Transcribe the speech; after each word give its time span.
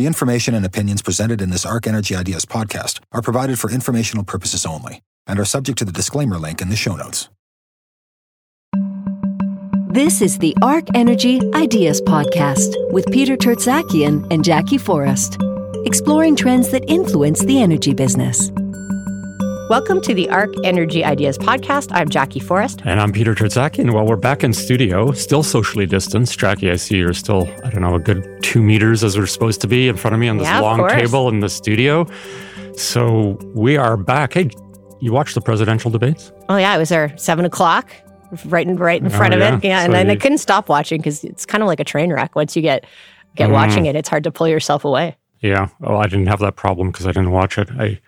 The 0.00 0.06
information 0.06 0.54
and 0.54 0.64
opinions 0.64 1.02
presented 1.02 1.42
in 1.42 1.50
this 1.50 1.66
Arc 1.66 1.86
Energy 1.86 2.16
Ideas 2.16 2.46
podcast 2.46 3.00
are 3.12 3.20
provided 3.20 3.58
for 3.58 3.70
informational 3.70 4.24
purposes 4.24 4.64
only 4.64 5.02
and 5.26 5.38
are 5.38 5.44
subject 5.44 5.76
to 5.80 5.84
the 5.84 5.92
disclaimer 5.92 6.38
link 6.38 6.62
in 6.62 6.70
the 6.70 6.74
show 6.74 6.96
notes. 6.96 7.28
This 9.90 10.22
is 10.22 10.38
the 10.38 10.56
Arc 10.62 10.86
Energy 10.94 11.38
Ideas 11.52 12.00
Podcast 12.00 12.76
with 12.90 13.12
Peter 13.12 13.36
Tertzakian 13.36 14.26
and 14.32 14.42
Jackie 14.42 14.78
Forrest, 14.78 15.36
exploring 15.84 16.34
trends 16.34 16.70
that 16.70 16.88
influence 16.88 17.44
the 17.44 17.60
energy 17.60 17.92
business. 17.92 18.50
Welcome 19.70 20.00
to 20.00 20.14
the 20.14 20.28
Arc 20.30 20.52
Energy 20.64 21.04
Ideas 21.04 21.38
Podcast. 21.38 21.90
I'm 21.92 22.08
Jackie 22.08 22.40
Forrest. 22.40 22.82
And 22.84 23.00
I'm 23.00 23.12
Peter 23.12 23.36
Tertzakian. 23.36 23.92
while 23.92 24.04
we're 24.04 24.16
back 24.16 24.42
in 24.42 24.52
studio, 24.52 25.12
still 25.12 25.44
socially 25.44 25.86
distanced. 25.86 26.36
Jackie, 26.40 26.72
I 26.72 26.74
see 26.74 26.96
you're 26.96 27.12
still, 27.14 27.48
I 27.64 27.70
don't 27.70 27.82
know, 27.82 27.94
a 27.94 28.00
good 28.00 28.26
two 28.42 28.62
meters 28.62 29.04
as 29.04 29.16
we're 29.16 29.26
supposed 29.26 29.60
to 29.60 29.68
be 29.68 29.86
in 29.86 29.96
front 29.96 30.14
of 30.14 30.18
me 30.20 30.28
on 30.28 30.38
this 30.38 30.48
Yeah, 30.48 30.58
long 30.58 30.88
table 30.88 31.28
in 31.28 31.38
the 31.38 31.48
studio. 31.48 32.04
So 32.76 33.38
we 33.54 33.76
are 33.76 33.96
back. 33.96 34.34
Hey, 34.34 34.50
you 35.00 35.12
watched 35.12 35.36
the 35.36 35.40
presidential 35.40 35.90
debates? 35.90 36.32
Oh 36.48 36.56
yeah, 36.56 36.72
I 36.72 36.78
was 36.78 36.88
there 36.88 37.16
seven 37.16 37.44
o'clock, 37.44 37.92
right 38.46 38.66
in 38.66 38.74
right 38.76 39.00
in 39.00 39.08
front 39.08 39.34
Oh, 39.34 39.36
of 39.36 39.42
it. 39.42 39.64
Yeah, 39.66 39.80
So 39.80 39.84
and 39.84 39.94
then 39.94 40.10
I 40.10 40.16
couldn't 40.16 40.38
stop 40.38 40.68
watching 40.68 41.00
because 41.00 41.22
it's 41.22 41.46
kind 41.46 41.62
of 41.62 41.68
like 41.68 41.78
a 41.78 41.84
train 41.84 42.12
wreck. 42.12 42.34
Once 42.34 42.56
you 42.56 42.62
get 42.62 42.86
get 43.36 43.50
Mm. 43.50 43.52
watching 43.52 43.86
it, 43.86 43.94
it's 43.94 44.08
hard 44.08 44.24
to 44.24 44.32
pull 44.32 44.48
yourself 44.48 44.84
away. 44.84 45.16
Yeah. 45.40 45.68
Oh, 45.84 45.96
I 45.96 46.04
didn't 46.08 46.26
have 46.26 46.40
that 46.40 46.56
problem 46.56 46.90
because 46.90 47.06
I 47.06 47.12
didn't 47.12 47.30
watch 47.30 47.56
it. 47.56 47.70
I 47.78 48.00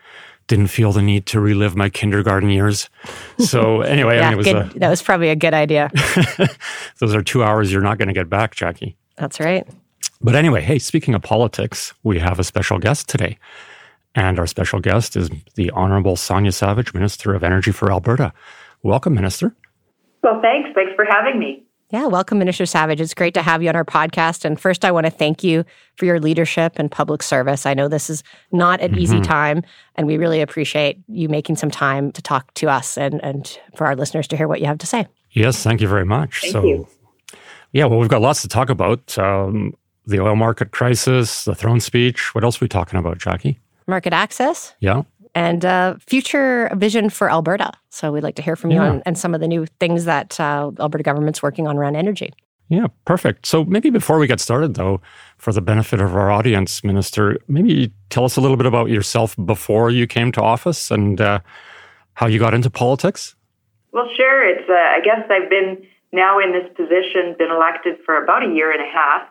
didn't 0.47 0.69
feel 0.69 0.93
the 0.93 1.03
need 1.03 1.27
to 1.27 1.41
relive 1.41 1.77
my 1.77 1.89
kindergarten 1.89 2.51
years. 2.51 2.89
So 3.39 3.81
anyway, 3.83 4.19
I 4.19 4.21
yeah, 4.21 4.25
mean, 4.31 4.33
it 4.33 4.37
was 4.37 4.47
good, 4.47 4.77
a, 4.77 4.79
that 4.81 4.91
was 4.91 5.03
probably 5.03 5.31
a 5.31 5.37
good 5.37 5.55
idea. 5.55 5.91
those 6.99 7.15
are 7.15 7.23
two 7.23 7.43
hours 7.43 7.73
you're 7.73 7.83
not 7.83 7.99
going 7.99 8.09
to 8.09 8.15
get 8.15 8.29
back, 8.29 8.55
Jackie. 8.55 8.97
That's 9.17 9.41
right. 9.41 9.67
But 10.21 10.35
anyway, 10.35 10.63
hey, 10.63 10.79
speaking 10.79 11.15
of 11.15 11.23
politics, 11.23 11.95
we 12.03 12.19
have 12.19 12.39
a 12.39 12.45
special 12.45 12.79
guest 12.79 13.09
today. 13.09 13.39
And 14.15 14.39
our 14.39 14.47
special 14.47 14.81
guest 14.81 15.17
is 15.17 15.31
the 15.55 15.71
Honorable 15.71 16.17
Sonya 16.17 16.53
Savage, 16.53 16.93
Minister 16.93 17.35
of 17.35 17.43
Energy 17.43 17.73
for 17.73 17.91
Alberta. 17.91 18.33
Welcome, 18.83 19.15
Minister. 19.15 19.55
Well, 20.23 20.41
thanks. 20.43 20.71
Thanks 20.75 20.93
for 20.95 21.05
having 21.05 21.39
me. 21.39 21.65
Yeah, 21.93 22.07
welcome, 22.07 22.39
Minister 22.39 22.65
Savage. 22.65 23.03
It's 23.03 23.13
great 23.13 23.35
to 23.35 23.43
have 23.43 23.63
you 23.63 23.69
on 23.69 23.77
our 23.77 23.85
podcast. 23.85 24.47
And 24.47 24.59
first, 24.59 24.83
I 24.83 24.91
want 24.91 25.05
to 25.05 25.11
thank 25.11 25.45
you 25.45 25.63
for 25.97 26.07
your 26.07 26.21
leadership 26.21 26.79
and 26.79 26.91
public 26.91 27.23
service. 27.23 27.67
I 27.67 27.75
know 27.75 27.87
this 27.87 28.09
is 28.09 28.23
not 28.51 28.81
an 28.81 28.99
easy 28.99 29.17
Mm-hmm. 29.17 29.25
time, 29.25 29.63
and 29.97 30.07
we 30.07 30.17
really 30.17 30.41
appreciate 30.41 30.99
you 31.07 31.29
making 31.29 31.57
some 31.57 31.71
time 31.71 32.11
to 32.13 32.23
talk 32.23 32.55
to 32.55 32.71
us 32.71 32.97
and, 32.97 33.23
and 33.23 33.59
for 33.77 33.87
our 33.87 33.95
listeners 33.95 34.27
to 34.29 34.39
hear 34.39 34.49
what 34.49 34.61
you 34.63 34.67
have 34.69 34.79
to 34.79 34.87
say. 34.87 35.07
Yes, 35.33 35.63
thank 35.63 35.83
you 35.83 35.89
very 35.89 36.07
much. 36.07 36.41
Thank 36.41 36.53
so, 36.53 36.65
you. 36.65 36.89
yeah, 37.73 37.85
well, 37.85 37.99
we've 37.99 38.09
got 38.09 38.23
lots 38.23 38.41
to 38.41 38.49
talk 38.49 38.71
about. 38.71 39.19
Um, 39.19 39.75
the 40.07 40.19
oil 40.19 40.35
market 40.35 40.71
crisis, 40.71 41.45
the 41.45 41.55
throne 41.55 41.79
speech. 41.79 42.35
What 42.35 42.43
else 42.43 42.57
are 42.61 42.65
we 42.65 42.69
talking 42.69 42.99
about, 42.99 43.19
Jackie? 43.19 43.61
Market 43.87 44.15
access, 44.15 44.75
Yeah. 44.81 45.03
And 45.35 45.65
uh, 45.65 45.97
future 46.07 46.71
vision 46.75 47.11
for 47.11 47.31
Alberta. 47.31 47.73
So 47.89 48.13
we'd 48.13 48.23
like 48.23 48.37
to 48.37 48.43
hear 48.43 48.57
from 48.57 48.71
you 48.71 48.79
on 48.79 49.03
and 49.07 49.17
some 49.17 49.35
of 49.35 49.41
the 49.41 49.49
new 49.49 49.67
things 49.81 50.05
that 50.05 50.39
uh, 50.39 50.71
Alberta 50.79 51.03
government's 51.03 51.43
working 51.43 51.67
on 51.67 51.77
around 51.77 51.97
energy. 51.97 52.33
Yeah, 52.69 52.87
perfect. 53.05 53.45
So 53.45 53.65
maybe 53.65 53.91
before 53.91 54.19
we 54.19 54.27
get 54.27 54.41
started, 54.41 54.75
though, 54.75 55.03
for 55.37 55.53
the 55.53 55.61
benefit 55.61 56.01
of 56.01 56.17
our 56.17 56.31
audience, 56.31 56.83
Minister, 56.83 57.39
maybe 57.47 57.93
tell 58.09 58.25
us 58.25 58.37
a 58.37 58.41
little 58.41 58.57
bit 58.57 58.65
about 58.65 58.89
yourself 58.89 59.37
before 59.45 59.91
you 59.91 60.07
came 60.07 60.33
to 60.33 60.41
office 60.41 60.91
and 60.91 61.21
uh, 61.21 61.41
how 62.15 62.27
you 62.27 62.39
got 62.39 62.55
into 62.55 62.71
politics. 62.71 63.35
Well, 63.93 64.09
sure. 64.17 64.49
It's. 64.49 64.69
Uh, 64.69 64.73
I 64.73 65.01
guess 65.05 65.21
I've 65.29 65.51
been 65.51 65.85
now 66.13 66.39
in 66.39 66.53
this 66.53 66.69
position, 66.75 67.37
been 67.39 67.51
elected 67.51 67.99
for 68.07 68.23
about 68.23 68.43
a 68.43 68.51
year 68.51 68.73
and 68.73 68.81
a 68.81 68.91
half. 68.91 69.29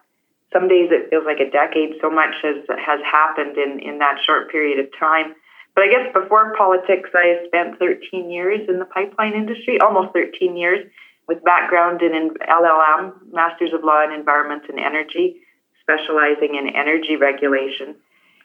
Some 0.53 0.67
days 0.67 0.89
it 0.91 1.09
feels 1.09 1.25
like 1.25 1.39
a 1.39 1.49
decade. 1.49 1.97
So 2.01 2.11
much 2.11 2.35
has 2.43 2.61
has 2.77 2.99
happened 3.09 3.57
in 3.57 3.79
in 3.79 3.97
that 3.99 4.17
short 4.23 4.51
period 4.51 4.77
of 4.77 4.87
time. 4.99 5.33
But 5.75 5.85
I 5.85 5.87
guess 5.87 6.13
before 6.13 6.53
politics, 6.57 7.09
I 7.13 7.43
spent 7.47 7.79
13 7.79 8.29
years 8.29 8.67
in 8.67 8.79
the 8.79 8.85
pipeline 8.85 9.33
industry, 9.33 9.79
almost 9.79 10.13
13 10.13 10.57
years, 10.57 10.85
with 11.27 11.43
background 11.43 12.01
in, 12.01 12.31
LLM, 12.49 13.13
Masters 13.31 13.71
of 13.73 13.83
Law 13.83 14.03
in 14.03 14.11
Environment 14.11 14.63
and 14.67 14.79
Energy, 14.79 15.37
specializing 15.81 16.55
in 16.55 16.75
energy 16.75 17.15
regulation. 17.15 17.95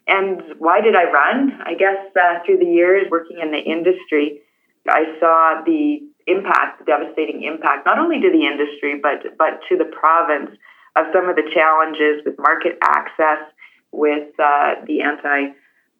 And 0.06 0.40
why 0.58 0.80
did 0.80 0.94
I 0.94 1.10
run? 1.10 1.60
I 1.64 1.74
guess 1.74 1.98
uh, 2.14 2.38
through 2.46 2.58
the 2.58 2.70
years 2.70 3.06
working 3.10 3.38
in 3.42 3.50
the 3.50 3.58
industry, 3.58 4.40
I 4.88 5.18
saw 5.18 5.62
the 5.66 5.98
impact, 6.28 6.78
the 6.78 6.84
devastating 6.84 7.42
impact, 7.42 7.86
not 7.86 7.98
only 7.98 8.20
to 8.20 8.30
the 8.30 8.46
industry, 8.46 9.00
but, 9.02 9.36
but 9.36 9.60
to 9.68 9.76
the 9.76 9.84
province 9.86 10.50
of 10.94 11.06
some 11.12 11.28
of 11.28 11.34
the 11.34 11.50
challenges 11.52 12.22
with 12.24 12.38
market 12.38 12.78
access, 12.82 13.42
with 13.90 14.28
uh, 14.38 14.74
the 14.86 15.02
anti 15.02 15.54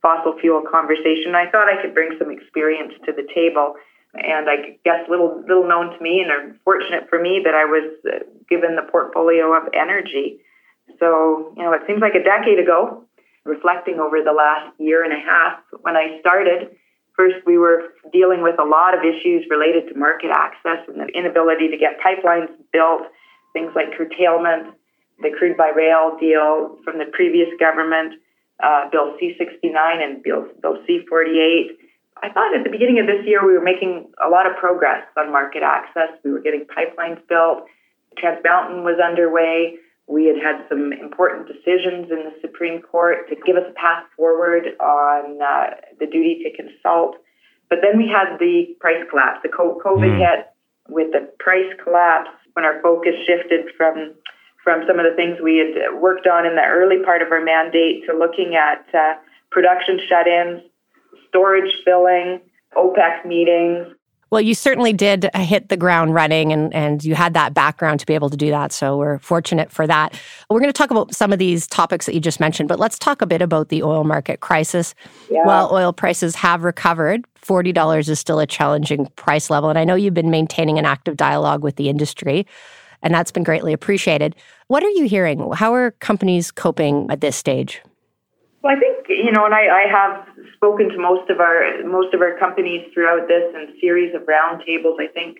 fossil 0.07 0.39
fuel 0.39 0.63
conversation. 0.63 1.35
I 1.35 1.51
thought 1.51 1.67
I 1.67 1.83
could 1.83 1.91
bring 1.91 2.15
some 2.15 2.31
experience 2.31 2.95
to 3.07 3.11
the 3.11 3.27
table. 3.35 3.75
And 4.15 4.47
I 4.49 4.79
guess 4.87 5.03
little 5.11 5.43
little 5.43 5.67
known 5.67 5.91
to 5.93 6.01
me, 6.01 6.23
and 6.23 6.31
unfortunate 6.31 7.11
for 7.11 7.21
me 7.21 7.43
that 7.45 7.53
I 7.53 7.67
was 7.67 7.91
uh, 8.07 8.25
given 8.49 8.77
the 8.77 8.87
portfolio 8.89 9.53
of 9.53 9.69
energy. 9.75 10.39
So 10.99 11.53
you 11.57 11.63
know, 11.63 11.75
it 11.75 11.83
seems 11.87 12.01
like 12.01 12.15
a 12.15 12.23
decade 12.23 12.63
ago. 12.63 13.03
Reflecting 13.45 14.01
over 14.01 14.25
the 14.25 14.33
last 14.33 14.75
year 14.81 15.05
and 15.05 15.13
a 15.13 15.23
half, 15.23 15.61
when 15.83 15.95
I 15.95 16.19
started, 16.19 16.75
First, 17.17 17.37
we 17.47 17.57
were 17.57 17.97
dealing 18.13 18.43
with 18.43 18.61
a 18.61 18.65
lot 18.65 18.93
of 18.93 19.01
issues 19.01 19.49
related 19.49 19.89
to 19.89 19.99
market 19.99 20.31
access 20.31 20.85
and 20.87 21.01
the 21.01 21.09
inability 21.17 21.69
to 21.69 21.77
get 21.79 21.97
pipelines 21.99 22.53
built, 22.73 23.09
things 23.55 23.73
like 23.75 23.97
curtailment, 23.97 24.77
the 25.21 25.31
crude 25.39 25.57
by 25.57 25.73
rail 25.75 26.19
deal 26.21 26.77
from 26.85 26.99
the 26.99 27.07
previous 27.13 27.49
government, 27.59 28.21
uh, 28.63 28.89
Bill 28.91 29.17
C69 29.21 30.03
and 30.03 30.23
Bill, 30.23 30.47
Bill 30.63 30.79
C48. 30.89 31.77
I 32.23 32.31
thought 32.33 32.57
at 32.57 32.65
the 32.65 32.71
beginning 32.71 32.99
of 32.99 33.07
this 33.07 33.27
year 33.27 33.47
we 33.47 33.53
were 33.53 33.63
making 33.63 34.09
a 34.25 34.31
lot 34.31 34.47
of 34.47 34.57
progress 34.57 35.05
on 35.17 35.31
market 35.31 35.63
access. 35.63 36.09
We 36.25 36.33
were 36.33 36.41
getting 36.41 36.65
pipelines 36.65 37.21
built. 37.29 37.65
Trans 38.17 38.43
Mountain 38.43 38.85
was 38.85 38.99
underway. 38.99 39.77
We 40.09 40.27
had 40.27 40.37
had 40.37 40.65
some 40.69 40.93
important 40.93 41.49
decisions 41.49 42.11
in 42.11 42.25
the 42.25 42.33
Supreme 42.41 42.81
Court 42.81 43.29
to 43.29 43.37
give 43.45 43.57
us 43.57 43.65
a 43.69 43.75
path 43.75 44.05
forward 44.17 44.65
on 44.81 45.43
uh, 45.43 45.75
the 46.01 46.07
duty 46.07 46.43
to 46.45 46.57
consult. 46.57 47.17
But 47.69 47.81
then 47.83 47.99
we 47.99 48.09
had 48.09 48.39
the 48.39 48.75
price 48.81 49.03
collapse. 49.11 49.41
The 49.43 49.49
COVID 49.51 49.83
Mm. 49.85 50.19
hit 50.19 50.47
with 50.89 51.13
the 51.13 51.29
price 51.41 51.69
collapse 51.83 52.31
when 52.55 52.65
our 52.65 52.81
focus 52.81 53.15
shifted 53.27 53.67
from 53.77 54.15
from 54.67 54.83
some 54.89 54.99
of 54.99 55.07
the 55.09 55.15
things 55.15 55.39
we 55.41 55.59
had 55.63 56.03
worked 56.03 56.27
on 56.27 56.45
in 56.45 56.57
the 56.57 56.67
early 56.67 56.99
part 57.05 57.23
of 57.23 57.31
our 57.31 57.41
mandate 57.41 58.03
to 58.05 58.19
looking 58.19 58.57
at 58.57 58.85
uh, 58.93 59.15
production 59.53 60.01
shut-ins, 60.09 60.61
storage 61.29 61.71
filling, 61.85 62.41
OPEC 62.77 63.25
meetings, 63.25 63.95
Well, 64.31 64.41
you 64.41 64.55
certainly 64.55 64.93
did 64.93 65.31
hit 65.37 65.69
the 65.69 65.77
ground 65.77 66.15
running 66.15 66.53
and, 66.53 66.75
and 66.75 67.05
you 67.05 67.15
had 67.15 67.33
that 67.35 67.55
background 67.55 68.01
to 68.01 68.07
be 68.07 68.15
able 68.15 68.29
to 68.29 68.37
do 68.37 68.51
that. 68.51 68.73
So 68.73 68.97
we're 68.99 69.21
fortunate 69.21 69.71
for 69.71 69.87
that. 69.87 70.21
We're 70.51 70.59
going 70.59 70.73
to 70.73 70.77
talk 70.77 70.91
about 70.91 71.15
some 71.15 71.33
of 71.33 71.39
these 71.39 71.69
topics 71.69 72.07
that 72.07 72.15
you 72.15 72.21
just 72.21 72.41
mentioned, 72.41 72.69
but 72.69 72.81
let's 72.81 72.99
talk 72.99 73.23
a 73.23 73.27
bit 73.27 73.41
about 73.41 73.69
the 73.69 73.85
oil 73.85 74.03
market 74.03 74.41
crisis. 74.41 74.97
Yeah. 75.31 75.47
While 75.47 75.71
oil 75.73 75.93
prices 75.93 76.35
have 76.35 76.65
recovered, 76.65 77.25
$40 77.41 78.09
is 78.09 78.19
still 78.19 78.41
a 78.41 78.47
challenging 78.49 79.07
price 79.15 79.49
level. 79.49 79.71
And 79.71 79.79
I 79.79 79.85
know 79.85 79.95
you've 79.95 80.13
been 80.13 80.31
maintaining 80.31 80.77
an 80.77 80.85
active 80.85 81.17
dialogue 81.17 81.63
with 81.63 81.77
the 81.77 81.89
industry, 81.89 82.49
and 83.03 83.15
that's 83.15 83.31
been 83.31 83.45
greatly 83.45 83.73
appreciated. 83.73 84.35
What 84.69 84.83
are 84.83 84.91
you 84.91 85.07
hearing? 85.07 85.51
How 85.53 85.75
are 85.75 85.93
companies 85.93 86.51
coping 86.51 87.07
at 87.11 87.21
this 87.21 87.37
stage? 87.37 87.83
Well, 88.63 88.75
I 88.77 88.81
think 88.81 89.07
you 89.09 89.31
know, 89.31 89.47
and 89.47 89.55
I, 89.55 89.69
I 89.71 89.85
have 89.87 90.27
spoken 90.55 90.89
to 90.89 90.99
most 90.99 91.31
of 91.31 91.39
our 91.39 91.63
most 91.85 92.13
of 92.15 92.21
our 92.21 92.37
companies 92.39 92.83
throughout 92.93 93.29
this 93.29 93.55
and 93.55 93.69
series 93.81 94.15
of 94.15 94.23
roundtables. 94.23 94.99
I 94.99 95.07
think 95.07 95.39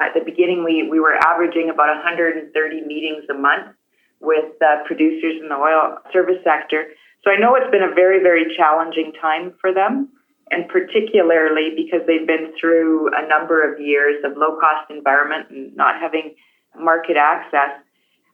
at 0.00 0.14
the 0.14 0.20
beginning 0.24 0.62
we 0.64 0.88
we 0.88 1.00
were 1.00 1.16
averaging 1.26 1.70
about 1.70 1.88
130 1.88 2.54
meetings 2.86 3.24
a 3.30 3.34
month 3.34 3.74
with 4.20 4.54
uh, 4.62 4.84
producers 4.86 5.42
in 5.42 5.48
the 5.48 5.56
oil 5.56 5.98
service 6.12 6.38
sector. 6.44 6.94
So 7.24 7.30
I 7.32 7.36
know 7.38 7.56
it's 7.56 7.70
been 7.70 7.82
a 7.82 7.94
very 7.94 8.22
very 8.22 8.46
challenging 8.56 9.12
time 9.20 9.54
for 9.60 9.74
them, 9.74 10.08
and 10.50 10.68
particularly 10.68 11.74
because 11.74 12.06
they've 12.06 12.26
been 12.26 12.54
through 12.60 13.10
a 13.10 13.26
number 13.26 13.66
of 13.66 13.80
years 13.80 14.22
of 14.24 14.36
low 14.36 14.58
cost 14.60 14.90
environment 14.90 15.50
and 15.50 15.74
not 15.74 16.00
having 16.00 16.34
market 16.76 17.16
access. 17.16 17.82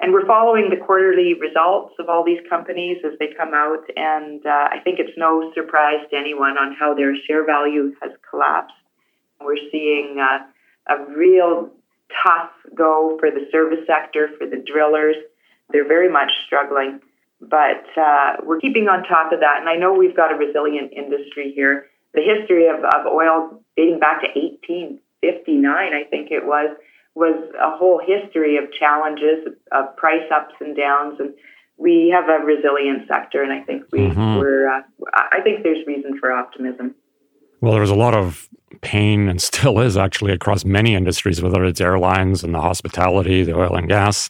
And 0.00 0.12
we're 0.12 0.26
following 0.26 0.70
the 0.70 0.76
quarterly 0.76 1.34
results 1.34 1.94
of 1.98 2.08
all 2.08 2.24
these 2.24 2.40
companies 2.50 2.98
as 3.06 3.18
they 3.18 3.28
come 3.36 3.54
out. 3.54 3.84
And 3.96 4.44
uh, 4.44 4.68
I 4.72 4.78
think 4.82 4.98
it's 4.98 5.16
no 5.16 5.52
surprise 5.54 6.04
to 6.10 6.16
anyone 6.16 6.58
on 6.58 6.74
how 6.78 6.94
their 6.94 7.14
share 7.26 7.46
value 7.46 7.94
has 8.02 8.10
collapsed. 8.28 8.74
We're 9.40 9.56
seeing 9.70 10.18
uh, 10.20 10.40
a 10.92 11.04
real 11.16 11.70
tough 12.22 12.50
go 12.74 13.16
for 13.20 13.30
the 13.30 13.46
service 13.50 13.86
sector, 13.86 14.28
for 14.38 14.46
the 14.46 14.62
drillers. 14.66 15.16
They're 15.70 15.88
very 15.88 16.10
much 16.10 16.30
struggling. 16.46 17.00
But 17.40 17.84
uh, 17.96 18.36
we're 18.42 18.60
keeping 18.60 18.88
on 18.88 19.04
top 19.04 19.32
of 19.32 19.40
that. 19.40 19.58
And 19.60 19.68
I 19.68 19.76
know 19.76 19.92
we've 19.92 20.16
got 20.16 20.32
a 20.32 20.36
resilient 20.36 20.92
industry 20.92 21.52
here. 21.54 21.86
The 22.14 22.22
history 22.22 22.68
of, 22.68 22.76
of 22.84 23.06
oil 23.06 23.60
dating 23.76 23.98
back 23.98 24.22
to 24.22 24.28
1859, 24.28 25.66
I 25.66 26.04
think 26.08 26.30
it 26.30 26.46
was, 26.46 26.76
was 27.14 27.36
a 27.60 27.76
whole 27.76 28.00
history 28.04 28.56
of 28.56 28.64
challenges, 28.72 29.46
of 29.72 29.96
price 29.96 30.28
ups 30.34 30.54
and 30.60 30.76
downs. 30.76 31.16
And 31.20 31.34
we 31.76 32.12
have 32.14 32.28
a 32.28 32.44
resilient 32.44 33.08
sector, 33.08 33.42
and 33.42 33.52
I 33.52 33.62
think 33.62 33.84
we, 33.92 34.00
mm-hmm. 34.00 34.38
we're. 34.38 34.68
Uh, 34.68 34.82
I 35.14 35.40
think 35.42 35.62
there's 35.62 35.86
reason 35.86 36.18
for 36.18 36.32
optimism. 36.32 36.94
Well, 37.60 37.72
there 37.72 37.80
was 37.80 37.90
a 37.90 37.94
lot 37.94 38.14
of 38.14 38.48
pain, 38.80 39.28
and 39.28 39.40
still 39.42 39.80
is 39.80 39.96
actually 39.96 40.32
across 40.32 40.64
many 40.64 40.94
industries, 40.94 41.42
whether 41.42 41.64
it's 41.64 41.80
airlines 41.80 42.44
and 42.44 42.54
the 42.54 42.60
hospitality, 42.60 43.42
the 43.42 43.56
oil 43.56 43.74
and 43.74 43.88
gas. 43.88 44.28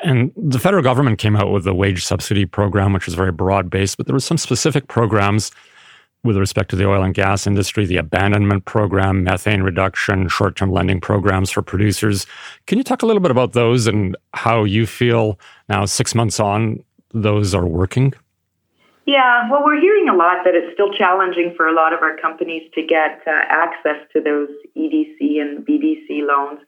And 0.00 0.32
the 0.36 0.58
federal 0.58 0.82
government 0.82 1.18
came 1.18 1.36
out 1.36 1.52
with 1.52 1.64
the 1.64 1.74
wage 1.74 2.04
subsidy 2.04 2.46
program, 2.46 2.92
which 2.92 3.06
was 3.06 3.14
very 3.14 3.32
broad 3.32 3.70
based, 3.70 3.96
but 3.96 4.06
there 4.06 4.14
were 4.14 4.20
some 4.20 4.38
specific 4.38 4.88
programs 4.88 5.52
with 6.24 6.36
respect 6.36 6.70
to 6.70 6.76
the 6.76 6.88
oil 6.88 7.02
and 7.02 7.14
gas 7.14 7.46
industry, 7.46 7.84
the 7.84 7.96
abandonment 7.96 8.64
program, 8.64 9.24
methane 9.24 9.62
reduction, 9.62 10.28
short 10.28 10.56
term 10.56 10.70
lending 10.70 11.00
programs 11.00 11.50
for 11.50 11.62
producers. 11.62 12.26
Can 12.66 12.78
you 12.78 12.84
talk 12.84 13.02
a 13.02 13.06
little 13.06 13.22
bit 13.22 13.30
about 13.30 13.52
those 13.52 13.86
and 13.86 14.16
how 14.34 14.64
you 14.64 14.86
feel 14.86 15.38
now, 15.68 15.84
six 15.84 16.14
months 16.14 16.38
on, 16.38 16.82
those 17.12 17.54
are 17.54 17.66
working? 17.66 18.14
Yeah, 19.04 19.50
well, 19.50 19.64
we're 19.64 19.80
hearing 19.80 20.08
a 20.08 20.14
lot 20.14 20.44
that 20.44 20.54
it's 20.54 20.72
still 20.74 20.92
challenging 20.94 21.54
for 21.56 21.66
a 21.66 21.74
lot 21.74 21.92
of 21.92 22.02
our 22.02 22.16
companies 22.18 22.70
to 22.74 22.82
get 22.86 23.20
uh, 23.26 23.32
access 23.48 23.96
to 24.12 24.20
those 24.20 24.48
EDC 24.76 25.40
and 25.40 25.66
BDC 25.66 26.22
loans. 26.22 26.60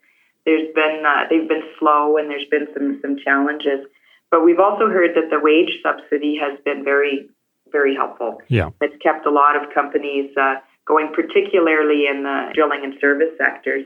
There's 0.45 0.67
been 0.75 1.05
uh, 1.07 1.25
they've 1.31 1.49
been 1.49 1.63
slow, 1.79 2.17
and 2.17 2.29
there's 2.29 2.49
been 2.51 2.67
some 2.75 2.99
some 3.03 3.17
challenges. 3.23 3.87
But 4.33 4.45
we've 4.45 4.59
also 4.59 4.89
heard 4.89 5.15
that 5.15 5.31
the 5.31 5.39
wage 5.39 5.79
subsidy 5.81 6.37
has 6.37 6.59
been 6.65 6.83
very 6.83 7.31
very 7.75 7.95
helpful. 7.95 8.39
Yeah. 8.49 8.71
It's 8.81 8.95
kept 9.03 9.27
a 9.27 9.35
lot 9.35 9.59
of 9.59 9.75
companies 9.75 10.31
uh, 10.39 10.63
going, 10.87 11.11
particularly 11.13 12.07
in 12.07 12.23
the 12.23 12.55
drilling 12.55 12.83
and 12.87 12.95
service 13.01 13.35
sectors. 13.37 13.85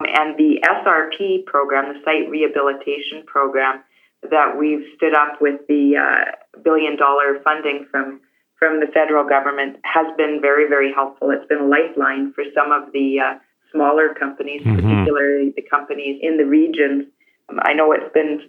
And 0.00 0.38
the 0.38 0.62
SRP 0.62 1.46
program, 1.46 1.92
the 1.92 2.00
Site 2.06 2.30
Rehabilitation 2.30 3.26
Program, 3.26 3.82
that 4.30 4.56
we've 4.56 4.86
stood 4.96 5.14
up 5.14 5.40
with 5.40 5.66
the 5.68 5.98
uh, 5.98 6.60
billion 6.62 6.96
dollar 6.96 7.40
funding 7.42 7.86
from 7.90 8.20
from 8.58 8.80
the 8.80 8.86
federal 8.94 9.28
government 9.28 9.76
has 9.82 10.06
been 10.16 10.38
very, 10.40 10.68
very 10.68 10.92
helpful. 10.92 11.30
It's 11.30 11.46
been 11.48 11.58
a 11.58 11.66
lifeline 11.66 12.32
for 12.32 12.44
some 12.54 12.72
of 12.72 12.92
the 12.92 13.20
uh, 13.20 13.38
smaller 13.72 14.14
companies, 14.14 14.62
mm-hmm. 14.62 14.76
particularly 14.76 15.52
the 15.56 15.66
companies 15.68 16.20
in 16.22 16.38
the 16.38 16.46
regions. 16.46 17.04
Um, 17.50 17.58
I 17.62 17.74
know 17.74 17.92
it's 17.92 18.12
been 18.14 18.40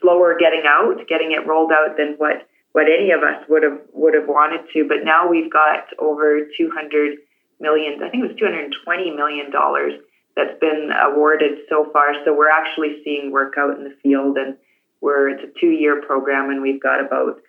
slower 0.00 0.34
getting 0.40 0.64
out, 0.66 0.96
getting 1.08 1.32
it 1.32 1.46
rolled 1.46 1.70
out 1.70 1.96
than 1.96 2.14
what 2.16 2.48
what 2.72 2.86
any 2.86 3.10
of 3.10 3.22
us 3.22 3.44
would 3.48 3.62
have 3.62 3.78
would 3.92 4.14
have 4.14 4.28
wanted 4.28 4.60
to. 4.72 4.86
But 4.86 5.04
now 5.04 5.28
we've 5.28 5.52
got 5.52 5.86
over 5.98 6.46
200 6.56 7.18
million. 7.60 8.02
I 8.02 8.10
think 8.10 8.24
it 8.24 8.28
was 8.28 8.36
220 8.38 9.10
million 9.16 9.50
dollars 9.50 9.94
that's 10.36 10.58
been 10.60 10.90
awarded 10.94 11.58
so 11.68 11.90
far. 11.92 12.14
So 12.24 12.34
we're 12.34 12.50
actually 12.50 13.02
seeing 13.04 13.30
work 13.30 13.54
out 13.58 13.76
in 13.76 13.84
the 13.84 13.94
field, 14.02 14.36
and 14.36 14.56
we're 15.00 15.30
it's 15.30 15.42
a 15.44 15.60
two 15.60 15.70
year 15.70 16.02
program, 16.02 16.50
and 16.50 16.62
we've 16.62 16.82
got 16.82 17.04
about 17.04 17.40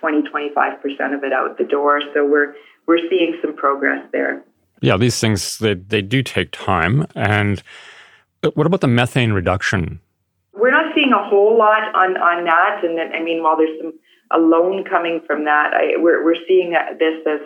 20 0.00 0.22
25 0.28 0.82
percent 0.82 1.14
of 1.14 1.24
it 1.24 1.32
out 1.32 1.58
the 1.58 1.64
door. 1.64 2.00
So 2.14 2.24
we're 2.24 2.54
we're 2.86 3.08
seeing 3.10 3.38
some 3.42 3.54
progress 3.54 4.06
there. 4.12 4.44
Yeah, 4.80 4.96
these 4.96 5.18
things 5.20 5.58
they 5.58 5.74
they 5.74 6.02
do 6.02 6.22
take 6.22 6.50
time. 6.52 7.06
And 7.14 7.62
uh, 8.42 8.50
what 8.54 8.66
about 8.66 8.80
the 8.80 8.88
methane 8.88 9.32
reduction? 9.32 10.00
We're 10.52 10.70
not 10.70 10.85
a 11.12 11.28
whole 11.28 11.56
lot 11.58 11.94
on 11.94 12.16
on 12.16 12.44
that, 12.44 12.84
and 12.84 12.98
I 13.14 13.22
mean, 13.22 13.42
while 13.42 13.56
there's 13.56 13.78
some 13.80 13.92
a 14.30 14.38
loan 14.38 14.84
coming 14.84 15.20
from 15.26 15.44
that. 15.44 15.72
I, 15.74 16.00
we're, 16.00 16.24
we're 16.24 16.36
seeing 16.46 16.74
this 16.98 17.26
as 17.26 17.40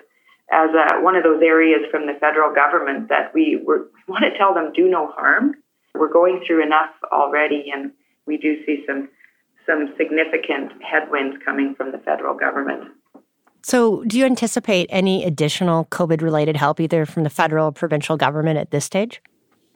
as 0.52 0.70
a, 0.74 1.00
one 1.00 1.14
of 1.14 1.22
those 1.22 1.40
areas 1.42 1.80
from 1.92 2.06
the 2.06 2.14
federal 2.18 2.52
government 2.52 3.08
that 3.08 3.32
we, 3.32 3.62
we 3.64 3.74
want 4.08 4.24
to 4.24 4.36
tell 4.36 4.52
them 4.52 4.72
do 4.74 4.88
no 4.88 5.06
harm. 5.12 5.54
We're 5.94 6.12
going 6.12 6.42
through 6.46 6.64
enough 6.64 6.90
already, 7.12 7.70
and 7.72 7.92
we 8.26 8.36
do 8.36 8.64
see 8.64 8.84
some 8.86 9.08
some 9.66 9.94
significant 9.96 10.72
headwinds 10.82 11.36
coming 11.44 11.74
from 11.74 11.92
the 11.92 11.98
federal 11.98 12.34
government. 12.34 12.90
So, 13.62 14.02
do 14.04 14.18
you 14.18 14.24
anticipate 14.24 14.86
any 14.90 15.24
additional 15.24 15.84
COVID 15.86 16.22
related 16.22 16.56
help 16.56 16.80
either 16.80 17.04
from 17.04 17.24
the 17.24 17.30
federal 17.30 17.66
or 17.66 17.72
provincial 17.72 18.16
government 18.16 18.58
at 18.58 18.70
this 18.70 18.86
stage? 18.86 19.20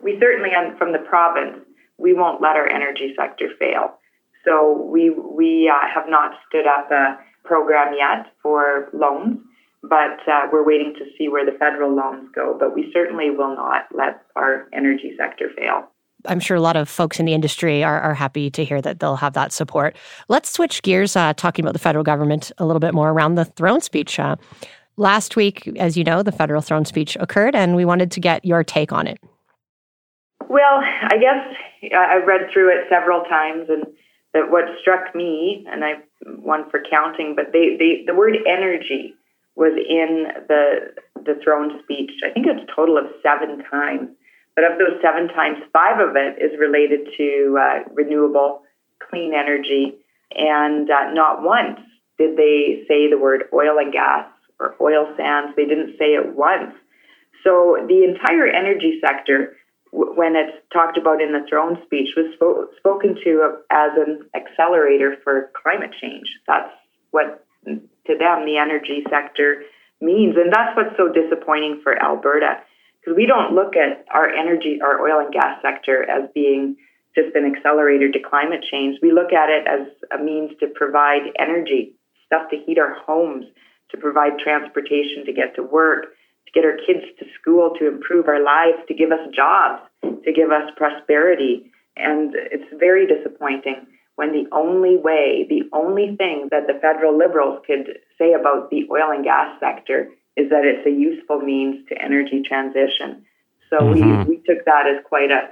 We 0.02 0.18
certainly, 0.18 0.50
um, 0.54 0.76
from 0.78 0.92
the 0.92 0.98
province, 1.00 1.63
we 1.98 2.12
won't 2.12 2.42
let 2.42 2.56
our 2.56 2.68
energy 2.68 3.14
sector 3.16 3.48
fail. 3.58 3.98
So 4.44 4.88
we 4.90 5.10
we 5.10 5.70
uh, 5.72 5.86
have 5.92 6.08
not 6.08 6.32
stood 6.48 6.66
up 6.66 6.90
a 6.90 7.18
program 7.44 7.94
yet 7.96 8.32
for 8.42 8.88
loans, 8.92 9.38
but 9.82 10.20
uh, 10.28 10.48
we're 10.52 10.64
waiting 10.64 10.94
to 10.98 11.04
see 11.16 11.28
where 11.28 11.44
the 11.44 11.56
federal 11.58 11.94
loans 11.94 12.28
go. 12.34 12.56
But 12.58 12.74
we 12.74 12.90
certainly 12.92 13.30
will 13.30 13.54
not 13.56 13.86
let 13.94 14.22
our 14.36 14.68
energy 14.72 15.12
sector 15.16 15.50
fail. 15.56 15.88
I'm 16.26 16.40
sure 16.40 16.56
a 16.56 16.60
lot 16.60 16.76
of 16.76 16.88
folks 16.88 17.20
in 17.20 17.26
the 17.26 17.34
industry 17.34 17.84
are, 17.84 18.00
are 18.00 18.14
happy 18.14 18.50
to 18.50 18.64
hear 18.64 18.80
that 18.80 18.98
they'll 18.98 19.16
have 19.16 19.34
that 19.34 19.52
support. 19.52 19.96
Let's 20.28 20.50
switch 20.50 20.82
gears, 20.82 21.16
uh, 21.16 21.34
talking 21.34 21.64
about 21.64 21.74
the 21.74 21.78
federal 21.78 22.04
government 22.04 22.50
a 22.58 22.64
little 22.64 22.80
bit 22.80 22.94
more 22.94 23.10
around 23.10 23.34
the 23.34 23.44
throne 23.44 23.82
speech. 23.82 24.18
Uh, 24.18 24.36
last 24.96 25.36
week, 25.36 25.68
as 25.76 25.96
you 25.96 26.04
know, 26.04 26.22
the 26.22 26.32
federal 26.32 26.62
throne 26.62 26.84
speech 26.86 27.16
occurred, 27.20 27.54
and 27.54 27.76
we 27.76 27.84
wanted 27.84 28.10
to 28.12 28.20
get 28.20 28.44
your 28.44 28.64
take 28.64 28.92
on 28.92 29.06
it. 29.06 29.18
Well, 30.48 30.80
I 30.82 31.16
guess 31.18 31.92
I've 31.96 32.26
read 32.26 32.50
through 32.52 32.70
it 32.70 32.86
several 32.88 33.22
times, 33.24 33.68
and 33.68 33.84
that 34.34 34.50
what 34.50 34.64
struck 34.80 35.14
me, 35.14 35.66
and 35.70 35.84
I 35.84 35.94
one 36.36 36.68
for 36.70 36.82
counting, 36.90 37.34
but 37.36 37.52
they, 37.52 37.76
they 37.78 38.04
the 38.06 38.14
word 38.14 38.36
energy 38.46 39.14
was 39.56 39.72
in 39.76 40.26
the 40.48 40.94
the 41.24 41.40
throne 41.42 41.80
speech. 41.82 42.10
I 42.24 42.32
think 42.32 42.46
it's 42.46 42.68
a 42.70 42.74
total 42.74 42.98
of 42.98 43.04
seven 43.22 43.64
times. 43.70 44.10
But 44.54 44.70
of 44.70 44.78
those 44.78 45.00
seven 45.02 45.28
times, 45.28 45.58
five 45.72 45.98
of 45.98 46.14
it 46.14 46.40
is 46.40 46.58
related 46.58 47.08
to 47.16 47.58
uh, 47.60 47.90
renewable, 47.92 48.62
clean 49.10 49.32
energy, 49.34 49.94
and 50.30 50.88
uh, 50.88 51.12
not 51.12 51.42
once 51.42 51.80
did 52.18 52.36
they 52.36 52.84
say 52.86 53.10
the 53.10 53.18
word 53.18 53.44
oil 53.52 53.78
and 53.78 53.92
gas 53.92 54.26
or 54.60 54.76
oil 54.80 55.12
sands. 55.16 55.54
They 55.56 55.64
didn't 55.64 55.96
say 55.98 56.14
it 56.14 56.34
once. 56.36 56.72
So 57.42 57.76
the 57.88 58.04
entire 58.04 58.46
energy 58.46 59.00
sector 59.04 59.56
when 59.94 60.34
it's 60.34 60.56
talked 60.72 60.98
about 60.98 61.22
in 61.22 61.32
the 61.32 61.46
throne 61.48 61.78
speech, 61.86 62.08
was 62.16 62.34
spo- 62.34 62.66
spoken 62.76 63.14
to 63.22 63.58
as 63.70 63.90
an 63.96 64.28
accelerator 64.34 65.16
for 65.22 65.50
climate 65.54 65.94
change. 66.00 66.26
That's 66.48 66.70
what, 67.12 67.46
mm, 67.66 67.80
to 68.06 68.18
them, 68.18 68.44
the 68.44 68.58
energy 68.58 69.04
sector 69.08 69.62
means. 70.00 70.34
And 70.36 70.52
that's 70.52 70.76
what's 70.76 70.96
so 70.96 71.12
disappointing 71.12 71.80
for 71.82 71.94
Alberta, 72.02 72.58
because 73.00 73.16
we 73.16 73.26
don't 73.26 73.54
look 73.54 73.76
at 73.76 74.04
our 74.12 74.28
energy, 74.28 74.80
our 74.82 75.00
oil 75.00 75.24
and 75.24 75.32
gas 75.32 75.62
sector 75.62 76.02
as 76.10 76.28
being 76.34 76.76
just 77.14 77.36
an 77.36 77.46
accelerator 77.46 78.10
to 78.10 78.18
climate 78.18 78.64
change. 78.68 78.98
We 79.00 79.12
look 79.12 79.32
at 79.32 79.48
it 79.48 79.64
as 79.68 79.86
a 80.10 80.20
means 80.20 80.50
to 80.58 80.66
provide 80.74 81.30
energy, 81.38 81.94
stuff 82.26 82.50
to 82.50 82.56
heat 82.56 82.78
our 82.78 82.94
homes, 83.06 83.46
to 83.90 83.96
provide 83.96 84.40
transportation 84.42 85.24
to 85.26 85.32
get 85.32 85.54
to 85.54 85.62
work 85.62 86.06
to 86.46 86.52
get 86.52 86.64
our 86.64 86.76
kids 86.86 87.04
to 87.18 87.26
school, 87.40 87.74
to 87.78 87.88
improve 87.88 88.28
our 88.28 88.42
lives, 88.42 88.78
to 88.88 88.94
give 88.94 89.12
us 89.12 89.20
jobs, 89.34 89.82
to 90.02 90.32
give 90.32 90.50
us 90.50 90.70
prosperity. 90.76 91.70
And 91.96 92.34
it's 92.34 92.70
very 92.78 93.06
disappointing 93.06 93.86
when 94.16 94.32
the 94.32 94.46
only 94.52 94.96
way, 94.96 95.46
the 95.48 95.62
only 95.72 96.14
thing 96.16 96.48
that 96.50 96.66
the 96.66 96.78
federal 96.80 97.16
liberals 97.16 97.62
could 97.66 97.98
say 98.18 98.32
about 98.32 98.70
the 98.70 98.86
oil 98.90 99.10
and 99.10 99.24
gas 99.24 99.58
sector 99.58 100.10
is 100.36 100.50
that 100.50 100.64
it's 100.64 100.86
a 100.86 100.90
useful 100.90 101.40
means 101.40 101.86
to 101.88 102.00
energy 102.00 102.42
transition. 102.46 103.24
So 103.70 103.78
mm-hmm. 103.78 104.28
we, 104.28 104.36
we 104.36 104.42
took 104.46 104.64
that 104.66 104.86
as 104.86 105.02
quite 105.04 105.30
a 105.30 105.50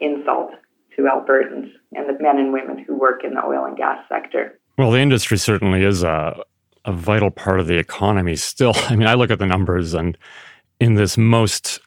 insult 0.00 0.52
to 0.96 1.02
Albertans 1.02 1.70
and 1.92 2.08
the 2.08 2.22
men 2.22 2.38
and 2.38 2.52
women 2.52 2.78
who 2.78 2.96
work 2.96 3.24
in 3.24 3.34
the 3.34 3.44
oil 3.44 3.64
and 3.64 3.76
gas 3.76 3.98
sector. 4.08 4.58
Well, 4.76 4.90
the 4.90 5.00
industry 5.00 5.38
certainly 5.38 5.82
is 5.82 6.02
a, 6.02 6.42
a 6.84 6.92
vital 6.92 7.30
part 7.30 7.60
of 7.60 7.66
the 7.66 7.78
economy 7.78 8.36
still. 8.36 8.72
I 8.88 8.96
mean, 8.96 9.08
I 9.08 9.14
look 9.14 9.30
at 9.30 9.38
the 9.38 9.46
numbers 9.46 9.94
and 9.94 10.16
in 10.80 10.94
this 10.94 11.16
most 11.16 11.80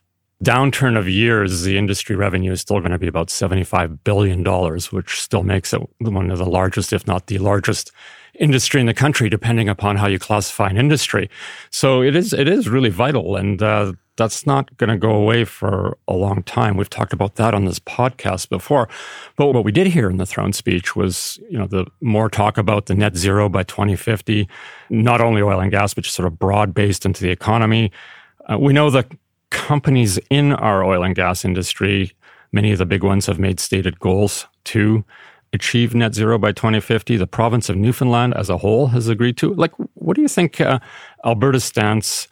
downturn 0.44 0.98
of 0.98 1.10
years, 1.10 1.64
the 1.64 1.78
industry 1.78 2.16
revenue 2.16 2.52
is 2.52 2.62
still 2.62 2.80
going 2.80 2.92
to 2.92 3.00
be 3.00 3.08
about 3.08 3.28
$75 3.28 4.00
billion, 4.04 4.44
which 4.92 5.22
still 5.22 5.44
makes 5.44 5.74
it 5.74 5.82
one 6.00 6.30
of 6.30 6.38
the 6.38 6.46
largest, 6.46 6.94
if 6.94 7.08
not 7.08 7.28
the 7.28 7.40
largest 7.40 7.92
industry 8.40 8.80
in 8.80 8.88
the 8.88 8.94
country, 8.94 9.30
depending 9.30 9.70
upon 9.70 9.98
how 9.98 10.08
you 10.08 10.20
classify 10.20 10.70
an 10.70 10.78
industry. 10.78 11.30
So 11.70 12.02
it 12.02 12.16
is, 12.16 12.34
it 12.34 12.48
is 12.48 12.70
really 12.70 12.90
vital. 12.90 13.36
And, 13.36 13.62
uh, 13.62 13.94
that's 14.18 14.46
not 14.46 14.76
going 14.78 14.90
to 14.90 14.98
go 14.98 15.12
away 15.12 15.46
for 15.46 15.98
a 16.08 16.14
long 16.14 16.44
time. 16.44 16.76
We've 16.76 16.90
talked 16.90 17.14
about 17.14 17.36
that 17.36 17.54
on 17.54 17.66
this 17.66 17.80
podcast 17.80 18.50
before. 18.50 18.90
But 19.36 19.54
what 19.54 19.64
we 19.64 19.72
did 19.72 19.88
hear 19.88 20.10
in 20.10 20.18
the 20.18 20.26
throne 20.26 20.54
speech 20.54 20.96
was, 20.96 21.40
you 21.50 21.58
know, 21.58 21.68
the 21.68 21.86
more 22.02 22.30
talk 22.30 22.58
about 22.58 22.88
the 22.88 22.96
net 22.96 23.16
zero 23.16 23.48
by 23.48 23.64
2050, 23.64 24.50
not 24.90 25.22
only 25.22 25.42
oil 25.42 25.60
and 25.60 25.72
gas, 25.72 25.94
but 25.94 26.04
just 26.04 26.16
sort 26.16 26.28
of 26.28 26.38
broad 26.38 26.74
based 26.74 27.06
into 27.06 27.22
the 27.22 27.30
economy. 27.30 27.92
Uh, 28.52 28.58
we 28.60 28.74
know 28.74 28.90
the 28.90 29.06
companies 29.52 30.20
in 30.30 30.52
our 30.54 30.84
oil 30.84 31.04
and 31.04 31.16
gas 31.16 31.46
industry, 31.46 32.12
many 32.52 32.72
of 32.72 32.80
the 32.80 32.86
big 32.86 33.04
ones 33.04 33.28
have 33.28 33.40
made 33.40 33.60
stated 33.60 34.00
goals 34.00 34.48
to 34.66 35.06
achieve 35.58 35.94
net 35.94 36.14
zero 36.14 36.38
by 36.38 36.52
2050. 36.52 37.18
The 37.18 37.28
province 37.28 37.70
of 37.70 37.76
Newfoundland 37.76 38.34
as 38.36 38.50
a 38.50 38.58
whole 38.58 38.88
has 38.88 39.08
agreed 39.10 39.38
to. 39.38 39.54
Like, 39.54 39.74
what 39.96 40.16
do 40.16 40.22
you 40.22 40.28
think 40.28 40.62
uh, 40.62 40.80
Alberta's 41.26 41.64
stance 41.64 42.28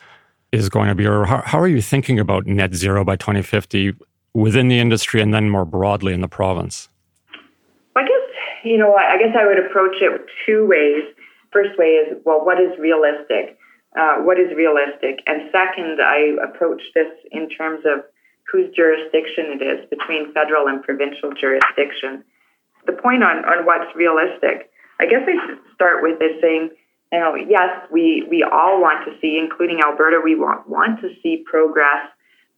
is 0.51 0.69
going 0.69 0.87
to 0.87 0.95
be, 0.95 1.05
or 1.05 1.25
how, 1.25 1.41
how 1.45 1.59
are 1.59 1.67
you 1.67 1.81
thinking 1.81 2.19
about 2.19 2.45
net 2.45 2.73
zero 2.73 3.03
by 3.03 3.15
2050 3.15 3.93
within 4.33 4.67
the 4.67 4.79
industry 4.79 5.21
and 5.21 5.33
then 5.33 5.49
more 5.49 5.65
broadly 5.65 6.13
in 6.13 6.21
the 6.21 6.27
province? 6.27 6.87
I 7.95 8.03
guess 8.03 8.25
you 8.65 8.77
know, 8.77 8.95
I 8.95 9.17
guess 9.17 9.35
I 9.39 9.45
would 9.45 9.59
approach 9.59 9.95
it 10.01 10.25
two 10.45 10.65
ways. 10.65 11.03
First 11.53 11.77
way 11.77 12.01
is, 12.01 12.17
well, 12.25 12.43
what 12.43 12.59
is 12.59 12.71
realistic? 12.79 13.57
Uh, 13.97 14.17
what 14.25 14.39
is 14.39 14.49
realistic? 14.57 15.21
And 15.27 15.49
second, 15.53 16.01
I 16.01 16.35
approach 16.43 16.81
this 16.93 17.07
in 17.31 17.47
terms 17.49 17.85
of 17.85 18.03
whose 18.51 18.73
jurisdiction 18.75 19.55
it 19.55 19.63
is 19.63 19.89
between 19.89 20.33
federal 20.33 20.67
and 20.67 20.83
provincial 20.83 21.31
jurisdiction. 21.39 22.23
The 22.85 22.93
point 22.93 23.23
on, 23.23 23.45
on 23.45 23.65
what's 23.65 23.93
realistic, 23.95 24.69
I 24.99 25.05
guess 25.05 25.21
I 25.27 25.35
should 25.45 25.59
start 25.73 26.01
with 26.01 26.21
is 26.21 26.39
saying, 26.41 26.69
you 27.11 27.19
know, 27.19 27.35
yes, 27.35 27.69
we, 27.91 28.27
we 28.29 28.43
all 28.43 28.81
want 28.81 29.05
to 29.05 29.11
see, 29.21 29.37
including 29.37 29.79
Alberta, 29.81 30.19
we 30.23 30.35
want, 30.35 30.67
want 30.69 31.01
to 31.01 31.09
see 31.21 31.43
progress 31.45 32.07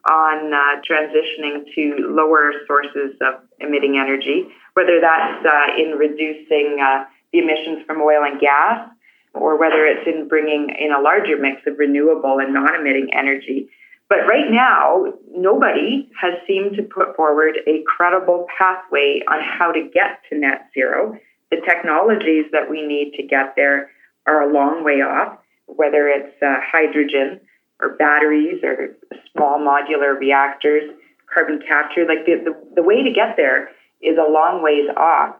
on 0.09 0.53
uh, 0.53 0.81
transitioning 0.89 1.65
to 1.75 2.07
lower 2.09 2.51
sources 2.65 3.15
of 3.21 3.41
emitting 3.59 3.97
energy, 3.97 4.47
whether 4.73 5.01
that's 5.01 5.45
uh, 5.45 5.75
in 5.77 5.97
reducing 5.97 6.79
uh, 6.81 7.03
the 7.33 7.39
emissions 7.39 7.83
from 7.85 8.01
oil 8.01 8.23
and 8.23 8.39
gas 8.39 8.89
or 9.33 9.57
whether 9.59 9.85
it's 9.85 10.07
in 10.07 10.27
bringing 10.27 10.69
in 10.79 10.91
a 10.91 11.01
larger 11.01 11.37
mix 11.37 11.61
of 11.67 11.77
renewable 11.77 12.39
and 12.39 12.53
non 12.53 12.75
emitting 12.75 13.09
energy. 13.13 13.69
But 14.09 14.19
right 14.29 14.49
now, 14.49 15.13
nobody 15.35 16.09
has 16.21 16.33
seemed 16.47 16.77
to 16.77 16.83
put 16.83 17.15
forward 17.15 17.57
a 17.67 17.83
credible 17.85 18.47
pathway 18.57 19.21
on 19.27 19.39
how 19.41 19.71
to 19.71 19.89
get 19.93 20.21
to 20.29 20.37
net 20.37 20.69
zero. 20.73 21.17
The 21.51 21.57
technologies 21.67 22.45
that 22.51 22.69
we 22.69 22.85
need 22.85 23.13
to 23.17 23.23
get 23.23 23.53
there 23.55 23.91
are 24.25 24.49
a 24.49 24.53
long 24.53 24.83
way 24.83 25.01
off, 25.01 25.39
whether 25.65 26.07
it's 26.07 26.41
uh, 26.41 26.55
hydrogen 26.61 27.41
or 27.81 27.95
batteries 27.95 28.63
or 28.63 28.95
small 29.33 29.59
modular 29.59 30.17
reactors, 30.17 30.89
carbon 31.33 31.59
capture. 31.67 32.05
Like 32.07 32.25
the, 32.25 32.35
the, 32.43 32.75
the 32.75 32.83
way 32.83 33.03
to 33.03 33.11
get 33.11 33.35
there 33.35 33.69
is 34.01 34.17
a 34.17 34.31
long 34.31 34.63
ways 34.63 34.89
off. 34.95 35.35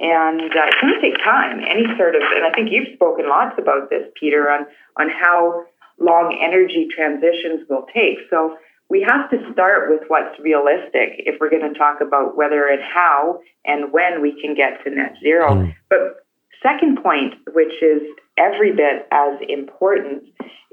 And 0.00 0.40
uh, 0.40 0.66
it's 0.66 0.80
going 0.80 0.94
to 0.94 1.00
take 1.00 1.18
time. 1.22 1.60
Any 1.60 1.86
sort 1.98 2.14
of, 2.14 2.22
and 2.34 2.46
I 2.46 2.50
think 2.54 2.70
you've 2.70 2.94
spoken 2.94 3.28
lots 3.28 3.56
about 3.58 3.90
this, 3.90 4.06
Peter, 4.18 4.50
on, 4.50 4.66
on 4.96 5.10
how 5.10 5.64
long 5.98 6.36
energy 6.40 6.88
transitions 6.94 7.68
will 7.68 7.86
take. 7.94 8.18
So 8.30 8.56
we 8.88 9.04
have 9.08 9.30
to 9.30 9.38
start 9.52 9.88
with 9.88 10.02
what's 10.08 10.38
realistic 10.38 11.16
if 11.18 11.40
we're 11.40 11.50
going 11.50 11.72
to 11.72 11.78
talk 11.78 12.00
about 12.00 12.36
whether 12.36 12.68
and 12.68 12.82
how 12.82 13.40
and 13.64 13.92
when 13.92 14.20
we 14.20 14.38
can 14.40 14.54
get 14.54 14.84
to 14.84 14.90
net 14.90 15.14
zero. 15.22 15.54
Mm. 15.54 15.74
But 15.88 16.26
second 16.62 17.02
point, 17.02 17.34
which 17.52 17.72
is 17.82 18.02
every 18.36 18.72
bit 18.72 19.08
as 19.10 19.38
important, 19.48 20.24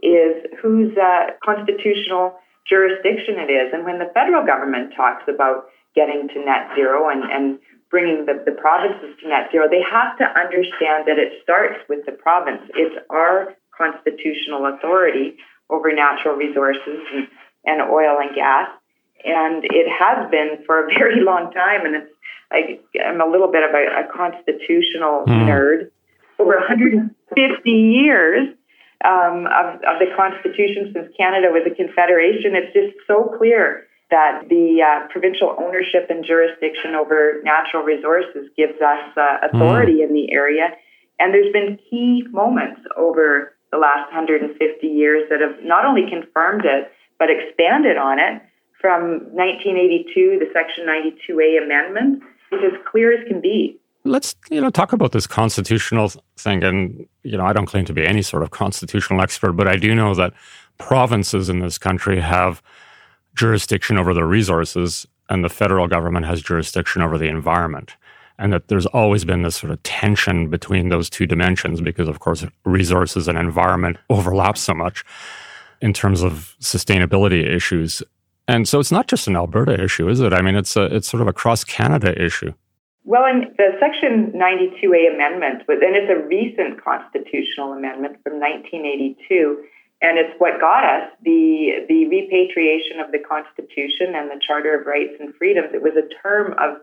is 0.03 0.35
whose 0.61 0.95
uh, 0.97 1.31
constitutional 1.43 2.35
jurisdiction 2.67 3.35
it 3.39 3.51
is. 3.51 3.73
And 3.73 3.85
when 3.85 3.99
the 3.99 4.11
federal 4.13 4.45
government 4.45 4.93
talks 4.95 5.23
about 5.27 5.65
getting 5.95 6.27
to 6.29 6.45
net 6.45 6.69
zero 6.75 7.09
and, 7.09 7.23
and 7.23 7.59
bringing 7.89 8.25
the, 8.25 8.43
the 8.45 8.51
provinces 8.51 9.15
to 9.21 9.29
net 9.29 9.49
zero, 9.51 9.67
they 9.69 9.81
have 9.81 10.17
to 10.17 10.25
understand 10.37 11.07
that 11.07 11.17
it 11.17 11.41
starts 11.41 11.79
with 11.89 12.05
the 12.05 12.11
province. 12.11 12.61
It's 12.75 12.95
our 13.09 13.55
constitutional 13.79 14.65
authority 14.67 15.37
over 15.69 15.93
natural 15.93 16.35
resources 16.35 16.99
and, 17.13 17.27
and 17.65 17.81
oil 17.89 18.17
and 18.19 18.35
gas. 18.35 18.69
And 19.23 19.63
it 19.63 19.87
has 19.87 20.29
been 20.29 20.63
for 20.65 20.85
a 20.85 20.93
very 20.99 21.21
long 21.23 21.51
time. 21.51 21.85
And 21.85 21.95
it's 21.95 22.13
like 22.51 22.83
I'm 23.05 23.21
a 23.21 23.27
little 23.27 23.51
bit 23.51 23.63
of 23.63 23.73
a, 23.73 24.05
a 24.05 24.11
constitutional 24.11 25.25
mm. 25.25 25.47
nerd. 25.47 25.91
Over 26.39 26.55
150 26.55 27.69
years 27.69 28.47
um, 29.03 29.45
of, 29.47 29.75
of 29.83 29.99
the 29.99 30.07
Constitution 30.15 30.91
since 30.93 31.11
Canada 31.17 31.47
was 31.51 31.67
a 31.69 31.75
confederation, 31.75 32.55
it's 32.55 32.73
just 32.73 32.95
so 33.07 33.35
clear 33.37 33.87
that 34.09 34.47
the 34.49 34.81
uh, 34.81 35.07
provincial 35.11 35.55
ownership 35.59 36.07
and 36.09 36.25
jurisdiction 36.25 36.95
over 36.95 37.41
natural 37.43 37.83
resources 37.83 38.49
gives 38.57 38.81
us 38.81 39.17
uh, 39.17 39.47
authority 39.51 39.99
mm. 39.99 40.07
in 40.07 40.13
the 40.13 40.31
area. 40.31 40.69
And 41.19 41.33
there's 41.33 41.51
been 41.51 41.77
key 41.89 42.25
moments 42.31 42.81
over 42.97 43.53
the 43.71 43.77
last 43.77 44.11
150 44.13 44.87
years 44.87 45.27
that 45.29 45.41
have 45.41 45.63
not 45.63 45.85
only 45.85 46.03
confirmed 46.09 46.65
it, 46.65 46.91
but 47.17 47.29
expanded 47.29 47.97
on 47.97 48.19
it 48.19 48.41
from 48.79 49.19
1982, 49.35 50.39
the 50.39 50.47
Section 50.53 50.85
92A 50.87 51.63
amendment, 51.63 52.23
is 52.51 52.59
as 52.65 52.79
clear 52.89 53.13
as 53.13 53.27
can 53.27 53.41
be. 53.41 53.77
Let's 54.05 54.33
you 54.49 54.61
know 54.61 54.69
talk 54.69 54.93
about 54.93 55.11
this 55.11 55.27
constitutional 55.27 56.11
thing, 56.37 56.63
and 56.63 57.05
you 57.23 57.37
know 57.37 57.45
I 57.45 57.51
don't 57.51 57.65
claim 57.65 57.85
to 57.85 57.93
be 57.93 58.05
any 58.05 58.21
sort 58.21 58.43
of 58.43 58.51
constitutional 58.51 59.21
expert, 59.21 59.53
but 59.53 59.67
I 59.67 59.75
do 59.75 59.93
know 59.93 60.15
that 60.15 60.33
provinces 60.77 61.49
in 61.49 61.59
this 61.59 61.77
country 61.77 62.21
have 62.21 62.63
jurisdiction 63.35 63.97
over 63.97 64.13
the 64.13 64.23
resources, 64.23 65.05
and 65.27 65.43
the 65.43 65.49
federal 65.49 65.87
government 65.87 66.25
has 66.25 66.41
jurisdiction 66.41 67.01
over 67.01 67.17
the 67.17 67.27
environment 67.27 67.97
and 68.39 68.53
that 68.53 68.69
there's 68.69 68.85
always 68.87 69.25
been 69.25 69.43
this 69.43 69.57
sort 69.57 69.71
of 69.71 69.83
tension 69.83 70.49
between 70.49 70.89
those 70.89 71.09
two 71.09 71.27
dimensions 71.27 71.81
because, 71.81 72.07
of 72.07 72.19
course, 72.19 72.45
resources 72.63 73.27
and 73.27 73.37
environment 73.37 73.97
overlap 74.09 74.57
so 74.57 74.73
much 74.73 75.03
in 75.81 75.93
terms 75.93 76.23
of 76.23 76.55
sustainability 76.61 77.45
issues. 77.45 78.01
And 78.47 78.67
so 78.67 78.79
it's 78.79 78.91
not 78.91 79.07
just 79.07 79.27
an 79.27 79.35
Alberta 79.35 79.81
issue, 79.83 80.09
is 80.09 80.21
it? 80.21 80.33
I 80.33 80.41
mean, 80.41 80.55
it's 80.55 80.75
a, 80.75 80.85
it's 80.85 81.07
sort 81.07 81.21
of 81.21 81.27
a 81.27 81.33
cross 81.33 81.63
Canada 81.63 82.19
issue. 82.19 82.53
Well, 83.03 83.25
in 83.25 83.53
the 83.57 83.71
Section 83.79 84.31
92A 84.35 85.13
amendment, 85.13 85.63
and 85.67 85.95
it's 85.95 86.11
a 86.11 86.25
recent 86.27 86.83
constitutional 86.83 87.73
amendment 87.73 88.17
from 88.23 88.39
1982, 88.39 89.63
and 90.01 90.17
it's 90.17 90.33
what 90.39 90.61
got 90.61 90.83
us 90.85 91.09
the 91.23 91.85
the 91.89 92.07
repatriation 92.07 92.99
of 93.03 93.11
the 93.11 93.19
Constitution 93.19 94.15
and 94.15 94.29
the 94.29 94.39
Charter 94.45 94.79
of 94.79 94.87
Rights 94.87 95.15
and 95.19 95.33
Freedoms. 95.35 95.69
It 95.73 95.81
was 95.81 95.93
a 95.97 96.07
term 96.21 96.53
of 96.53 96.79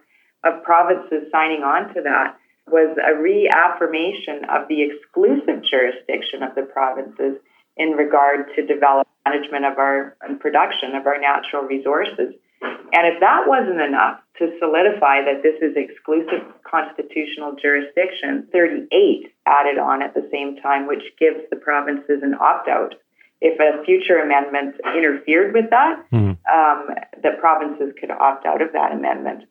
of 0.47 0.63
provinces 0.63 1.29
signing 1.33 1.63
on 1.63 1.93
to 1.95 2.01
that 2.03 2.39
was 2.71 2.97
a 2.99 3.15
reaffirmation 3.21 4.45
of 4.51 4.67
the 4.69 4.83
exclusive 4.83 5.63
jurisdiction 5.71 6.43
of 6.43 6.55
the 6.55 6.63
provinces 6.63 7.39
in 7.77 7.91
regard 7.91 8.47
to 8.57 8.67
development 8.67 9.09
management 9.27 9.65
of 9.65 9.79
our 9.79 10.17
and 10.23 10.41
production 10.41 10.95
of 10.95 11.07
our 11.07 11.21
natural 11.21 11.63
resources. 11.63 12.35
And 12.63 13.05
if 13.13 13.21
that 13.21 13.45
wasn't 13.47 13.81
enough 13.81 14.21
to 14.39 14.51
solidify 14.59 15.23
that 15.27 15.43
this 15.43 15.61
is 15.61 15.77
exclusive 15.77 16.43
constitutional 16.65 17.55
jurisdiction, 17.61 18.49
38 18.53 19.33
added 19.47 19.79
on 19.79 20.03
at 20.03 20.15
the 20.15 20.29
same 20.33 20.57
time, 20.63 20.87
which 20.87 21.03
gives 21.19 21.41
the 21.51 21.57
provinces 21.57 22.23
an 22.23 22.35
opt 22.41 22.69
out. 22.69 22.95
If 23.41 23.61
a 23.61 23.85
future 23.85 24.19
amendment 24.19 24.77
interfered 24.97 25.53
with 25.53 25.69
that, 25.71 26.03
mm-hmm. 26.11 26.41
um, 26.49 26.97
the 27.23 27.37
provinces 27.39 27.93
could 28.01 28.11
opt 28.11 28.47
out 28.47 28.63
of 28.63 28.73
that 28.73 28.93
amendment. 28.93 29.45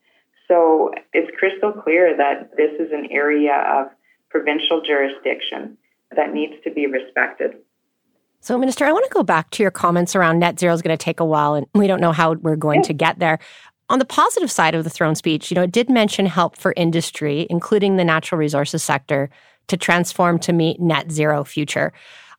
So 0.47 0.91
it's 1.13 1.29
crystal 1.37 1.71
clear 1.71 2.15
that 2.17 2.51
this 2.55 2.71
is 2.79 2.91
an 2.91 3.07
area 3.11 3.53
of 3.53 3.87
provincial 4.29 4.81
jurisdiction 4.85 5.77
that 6.15 6.33
needs 6.33 6.53
to 6.63 6.71
be 6.71 6.87
respected. 6.87 7.55
So, 8.41 8.57
Minister, 8.59 8.85
I 8.85 8.91
want 8.91 9.05
to 9.05 9.11
go 9.11 9.23
back 9.23 9.49
to 9.51 9.63
your 9.63 9.71
comments 9.71 10.15
around 10.15 10.37
net 10.37 10.59
zero 10.59 10.73
is 10.73 10.81
going 10.83 10.95
to 10.95 11.03
take 11.03 11.19
a 11.19 11.25
while 11.25 11.55
and 11.55 11.65
we 11.73 11.87
don't 11.87 11.99
know 11.99 12.11
how 12.11 12.33
we're 12.33 12.55
going 12.55 12.83
to 12.83 12.93
get 12.93 13.17
there. 13.17 13.39
On 13.89 13.97
the 13.99 14.05
positive 14.05 14.51
side 14.51 14.75
of 14.75 14.83
the 14.83 14.89
throne 14.89 15.15
speech, 15.15 15.49
you 15.49 15.55
know, 15.55 15.63
it 15.63 15.71
did 15.71 15.89
mention 15.89 16.25
help 16.25 16.57
for 16.57 16.73
industry, 16.75 17.47
including 17.49 17.97
the 17.97 18.03
natural 18.03 18.37
resources 18.37 18.83
sector, 18.83 19.29
to 19.67 19.77
transform 19.77 20.37
to 20.39 20.53
meet 20.53 20.79
net 20.79 21.11
zero 21.11 21.43
future. 21.43 21.91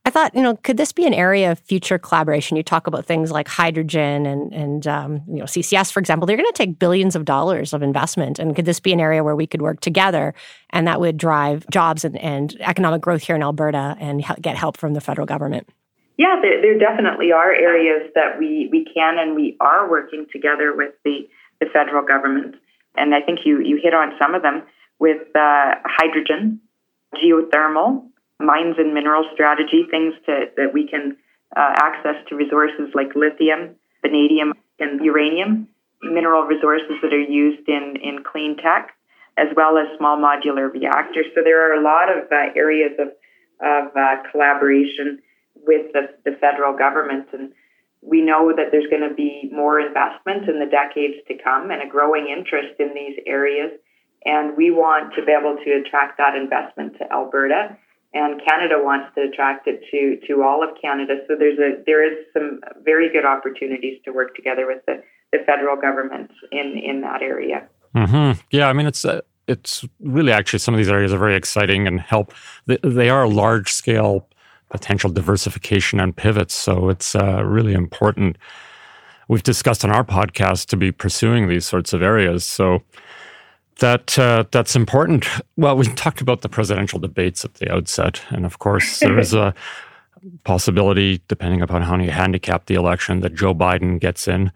I 0.06 0.10
thought, 0.10 0.36
you 0.36 0.40
know, 0.40 0.54
could 0.54 0.76
this 0.76 0.92
be 0.92 1.04
an 1.04 1.12
area 1.12 1.50
of 1.50 1.58
future 1.58 1.98
collaboration? 1.98 2.56
You 2.56 2.62
talk 2.62 2.86
about 2.86 3.04
things 3.04 3.32
like 3.32 3.48
hydrogen 3.48 4.24
and 4.24 4.52
and 4.54 4.86
um, 4.86 5.22
you 5.26 5.34
know 5.34 5.44
CCS, 5.46 5.92
for 5.92 5.98
example. 5.98 6.26
They're 6.26 6.36
going 6.36 6.46
to 6.46 6.52
take 6.52 6.78
billions 6.78 7.16
of 7.16 7.24
dollars 7.24 7.72
of 7.72 7.82
investment, 7.82 8.38
and 8.38 8.54
could 8.54 8.66
this 8.66 8.78
be 8.78 8.92
an 8.92 9.00
area 9.00 9.24
where 9.24 9.34
we 9.34 9.48
could 9.48 9.62
work 9.62 9.80
together, 9.80 10.32
and 10.70 10.86
that 10.86 11.00
would 11.00 11.16
drive 11.16 11.66
jobs 11.72 12.04
and, 12.04 12.16
and 12.18 12.56
economic 12.60 13.02
growth 13.02 13.24
here 13.24 13.34
in 13.34 13.42
Alberta, 13.42 13.96
and 13.98 14.24
get 14.40 14.56
help 14.56 14.76
from 14.76 14.94
the 14.94 15.00
federal 15.00 15.26
government? 15.26 15.68
Yeah, 16.16 16.36
there, 16.40 16.62
there 16.62 16.78
definitely 16.78 17.32
are 17.32 17.52
areas 17.52 18.08
that 18.14 18.38
we 18.38 18.68
we 18.70 18.84
can 18.84 19.18
and 19.18 19.34
we 19.34 19.56
are 19.58 19.90
working 19.90 20.26
together 20.32 20.72
with 20.72 20.94
the 21.04 21.28
the 21.60 21.66
federal 21.72 22.06
government, 22.06 22.54
and 22.94 23.12
I 23.12 23.22
think 23.22 23.40
you 23.44 23.60
you 23.60 23.80
hit 23.82 23.92
on 23.92 24.12
some 24.22 24.36
of 24.36 24.42
them 24.42 24.62
with 25.00 25.22
uh, 25.34 25.74
hydrogen, 25.84 26.60
geothermal 27.16 28.04
mines 28.40 28.76
and 28.78 28.92
mineral 28.92 29.24
strategy, 29.32 29.86
things 29.90 30.14
to, 30.26 30.46
that 30.56 30.72
we 30.72 30.86
can 30.86 31.16
uh, 31.56 31.72
access 31.76 32.16
to 32.28 32.36
resources 32.36 32.90
like 32.94 33.14
lithium, 33.14 33.76
vanadium, 34.02 34.52
and 34.78 35.00
uranium, 35.04 35.68
mineral 36.02 36.42
resources 36.42 36.92
that 37.02 37.12
are 37.12 37.20
used 37.20 37.66
in, 37.68 37.96
in 38.02 38.22
clean 38.22 38.56
tech, 38.56 38.92
as 39.38 39.48
well 39.56 39.78
as 39.78 39.86
small 39.98 40.18
modular 40.18 40.70
reactors. 40.72 41.26
So 41.34 41.40
there 41.42 41.70
are 41.70 41.80
a 41.80 41.82
lot 41.82 42.10
of 42.10 42.24
uh, 42.30 42.52
areas 42.54 42.92
of, 42.98 43.08
of 43.64 43.96
uh, 43.96 44.30
collaboration 44.30 45.20
with 45.66 45.92
the, 45.92 46.08
the 46.24 46.36
federal 46.40 46.76
government. 46.76 47.28
And 47.32 47.52
we 48.02 48.20
know 48.20 48.52
that 48.54 48.68
there's 48.70 48.88
going 48.90 49.08
to 49.08 49.14
be 49.14 49.48
more 49.52 49.80
investment 49.80 50.48
in 50.48 50.60
the 50.60 50.66
decades 50.66 51.16
to 51.28 51.34
come 51.42 51.70
and 51.70 51.82
a 51.82 51.88
growing 51.88 52.28
interest 52.28 52.78
in 52.78 52.92
these 52.94 53.18
areas. 53.26 53.72
And 54.24 54.56
we 54.56 54.70
want 54.70 55.14
to 55.14 55.24
be 55.24 55.32
able 55.32 55.56
to 55.56 55.70
attract 55.80 56.18
that 56.18 56.34
investment 56.34 56.98
to 56.98 57.12
Alberta 57.12 57.78
and 58.16 58.40
Canada 58.42 58.76
wants 58.78 59.14
to 59.14 59.22
attract 59.28 59.68
it 59.68 59.80
to 59.90 60.26
to 60.26 60.42
all 60.42 60.62
of 60.62 60.70
Canada. 60.80 61.14
So 61.28 61.36
there's 61.38 61.58
a 61.58 61.82
there 61.84 62.02
is 62.02 62.24
some 62.32 62.60
very 62.82 63.12
good 63.12 63.24
opportunities 63.24 64.00
to 64.04 64.10
work 64.12 64.34
together 64.34 64.66
with 64.66 64.84
the, 64.86 65.02
the 65.32 65.44
federal 65.46 65.76
government 65.76 66.30
in 66.50 66.78
in 66.78 67.02
that 67.02 67.20
area. 67.22 67.68
Mm-hmm. 67.94 68.40
Yeah, 68.50 68.68
I 68.68 68.72
mean 68.72 68.86
it's 68.86 69.04
uh, 69.04 69.20
it's 69.46 69.84
really 70.00 70.32
actually 70.32 70.60
some 70.60 70.74
of 70.74 70.78
these 70.78 70.88
areas 70.88 71.12
are 71.12 71.18
very 71.18 71.36
exciting 71.36 71.86
and 71.86 72.00
help. 72.00 72.32
They, 72.66 72.78
they 72.82 73.10
are 73.10 73.28
large 73.28 73.72
scale 73.72 74.28
potential 74.70 75.10
diversification 75.10 76.00
and 76.00 76.16
pivots. 76.16 76.54
So 76.54 76.88
it's 76.88 77.14
uh, 77.14 77.44
really 77.44 77.72
important. 77.72 78.36
We've 79.28 79.42
discussed 79.42 79.84
on 79.84 79.90
our 79.90 80.04
podcast 80.04 80.66
to 80.68 80.76
be 80.76 80.90
pursuing 80.90 81.48
these 81.48 81.66
sorts 81.66 81.92
of 81.92 82.02
areas. 82.02 82.44
So 82.44 82.82
that 83.80 84.18
uh, 84.18 84.44
that's 84.50 84.74
important. 84.74 85.26
Well, 85.56 85.76
we 85.76 85.86
talked 85.86 86.20
about 86.20 86.40
the 86.40 86.48
presidential 86.48 86.98
debates 86.98 87.44
at 87.44 87.54
the 87.54 87.72
outset, 87.72 88.22
and 88.30 88.46
of 88.46 88.58
course, 88.58 88.98
there 89.00 89.18
is 89.18 89.34
a 89.34 89.54
possibility, 90.44 91.20
depending 91.28 91.62
upon 91.62 91.82
how 91.82 91.96
you 91.98 92.10
handicap 92.10 92.66
the 92.66 92.74
election, 92.74 93.20
that 93.20 93.34
Joe 93.34 93.54
Biden 93.54 94.00
gets 94.00 94.26
in. 94.26 94.50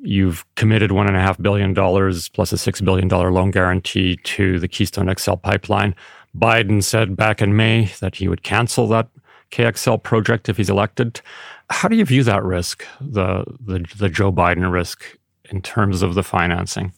You've 0.00 0.44
committed 0.54 0.92
one 0.92 1.06
and 1.06 1.16
a 1.16 1.20
half 1.20 1.40
billion 1.40 1.74
dollars 1.74 2.28
plus 2.28 2.52
a 2.52 2.58
six 2.58 2.80
billion 2.80 3.08
dollar 3.08 3.30
loan 3.30 3.50
guarantee 3.50 4.16
to 4.24 4.58
the 4.58 4.68
Keystone 4.68 5.12
XL 5.14 5.34
pipeline. 5.34 5.94
Biden 6.36 6.82
said 6.82 7.14
back 7.14 7.42
in 7.42 7.56
May 7.56 7.92
that 8.00 8.16
he 8.16 8.28
would 8.28 8.42
cancel 8.42 8.88
that 8.88 9.08
KXL 9.50 10.02
project 10.02 10.48
if 10.48 10.56
he's 10.56 10.70
elected. 10.70 11.20
How 11.68 11.88
do 11.88 11.96
you 11.96 12.04
view 12.04 12.22
that 12.24 12.42
risk, 12.42 12.86
the 13.00 13.44
the, 13.60 13.84
the 13.96 14.08
Joe 14.08 14.32
Biden 14.32 14.70
risk, 14.70 15.04
in 15.50 15.60
terms 15.60 16.02
of 16.02 16.14
the 16.14 16.22
financing? 16.22 16.92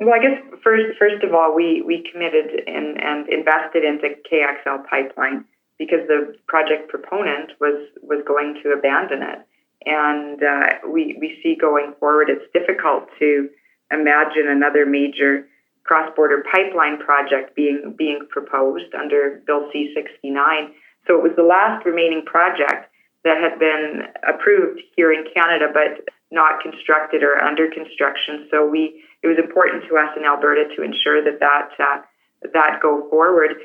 Well, 0.00 0.14
I 0.14 0.18
guess 0.18 0.53
first 0.64 0.98
first 0.98 1.22
of 1.22 1.34
all, 1.34 1.54
we 1.54 1.82
we 1.82 2.04
committed 2.10 2.62
and, 2.66 3.00
and 3.00 3.28
invested 3.28 3.84
into 3.84 4.16
KXL 4.30 4.88
pipeline 4.88 5.44
because 5.78 6.06
the 6.08 6.34
project 6.48 6.88
proponent 6.88 7.52
was 7.60 7.88
was 8.02 8.24
going 8.26 8.58
to 8.62 8.70
abandon 8.70 9.22
it. 9.22 9.38
And 9.86 10.42
uh, 10.42 10.88
we, 10.88 11.16
we 11.20 11.38
see 11.42 11.56
going 11.60 11.92
forward, 12.00 12.30
it's 12.30 12.50
difficult 12.54 13.04
to 13.18 13.50
imagine 13.92 14.48
another 14.48 14.86
major 14.86 15.46
cross-border 15.82 16.42
pipeline 16.50 16.98
project 16.98 17.54
being 17.54 17.94
being 17.96 18.26
proposed 18.30 18.94
under 18.94 19.42
Bill 19.46 19.68
C-69. 19.72 20.70
So 21.06 21.18
it 21.18 21.22
was 21.22 21.32
the 21.36 21.42
last 21.42 21.84
remaining 21.84 22.24
project 22.24 22.90
that 23.24 23.36
had 23.42 23.58
been 23.58 24.02
approved 24.26 24.80
here 24.96 25.12
in 25.12 25.24
Canada, 25.34 25.66
but 25.72 26.08
not 26.30 26.62
constructed 26.62 27.22
or 27.22 27.42
under 27.42 27.68
construction. 27.70 28.48
So 28.50 28.66
we 28.66 29.02
it 29.24 29.26
was 29.26 29.40
important 29.40 29.88
to 29.88 29.96
us 29.96 30.12
in 30.16 30.28
Alberta 30.28 30.68
to 30.76 30.84
ensure 30.84 31.24
that 31.24 31.40
that 31.40 31.72
uh, 31.80 32.04
that 32.52 32.78
go 32.84 33.08
forward 33.08 33.56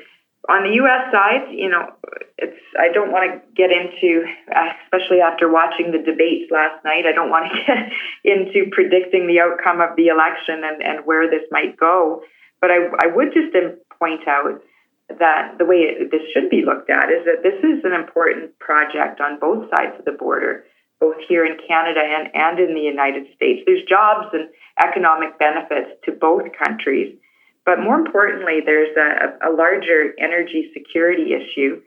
on 0.48 0.64
the 0.64 0.80
U.S. 0.80 1.12
side, 1.12 1.52
you 1.52 1.68
know, 1.68 1.92
it's 2.38 2.56
I 2.78 2.88
don't 2.88 3.12
want 3.12 3.28
to 3.28 3.36
get 3.52 3.68
into, 3.68 4.24
especially 4.48 5.20
after 5.20 5.52
watching 5.52 5.92
the 5.92 6.00
debates 6.00 6.48
last 6.50 6.80
night. 6.84 7.04
I 7.04 7.12
don't 7.12 7.28
want 7.28 7.52
to 7.52 7.54
get 7.60 7.92
into 8.24 8.70
predicting 8.72 9.26
the 9.26 9.40
outcome 9.40 9.80
of 9.84 9.96
the 9.96 10.08
election 10.08 10.64
and, 10.64 10.80
and 10.80 11.04
where 11.04 11.28
this 11.28 11.44
might 11.50 11.76
go. 11.76 12.22
But 12.60 12.70
I, 12.70 12.88
I 13.04 13.06
would 13.12 13.34
just 13.34 13.52
point 13.98 14.26
out 14.26 14.62
that 15.18 15.58
the 15.58 15.66
way 15.66 15.84
it, 15.84 16.10
this 16.10 16.22
should 16.32 16.48
be 16.48 16.64
looked 16.64 16.88
at 16.88 17.10
is 17.10 17.24
that 17.26 17.42
this 17.42 17.58
is 17.60 17.84
an 17.84 17.92
important 17.92 18.56
project 18.58 19.20
on 19.20 19.38
both 19.38 19.68
sides 19.76 19.98
of 19.98 20.04
the 20.04 20.16
border, 20.16 20.64
both 21.00 21.16
here 21.26 21.44
in 21.46 21.56
Canada 21.66 22.00
and, 22.04 22.28
and 22.34 22.58
in 22.60 22.74
the 22.74 22.80
United 22.80 23.26
States. 23.34 23.62
There's 23.66 23.82
jobs 23.88 24.28
and 24.32 24.48
economic 24.86 25.38
benefits 25.38 25.90
to 26.04 26.12
both 26.12 26.44
countries. 26.62 27.16
But 27.64 27.80
more 27.80 27.98
importantly, 27.98 28.60
there's 28.64 28.94
a, 28.96 29.48
a 29.48 29.50
larger 29.50 30.14
energy 30.18 30.70
security 30.72 31.34
issue 31.34 31.80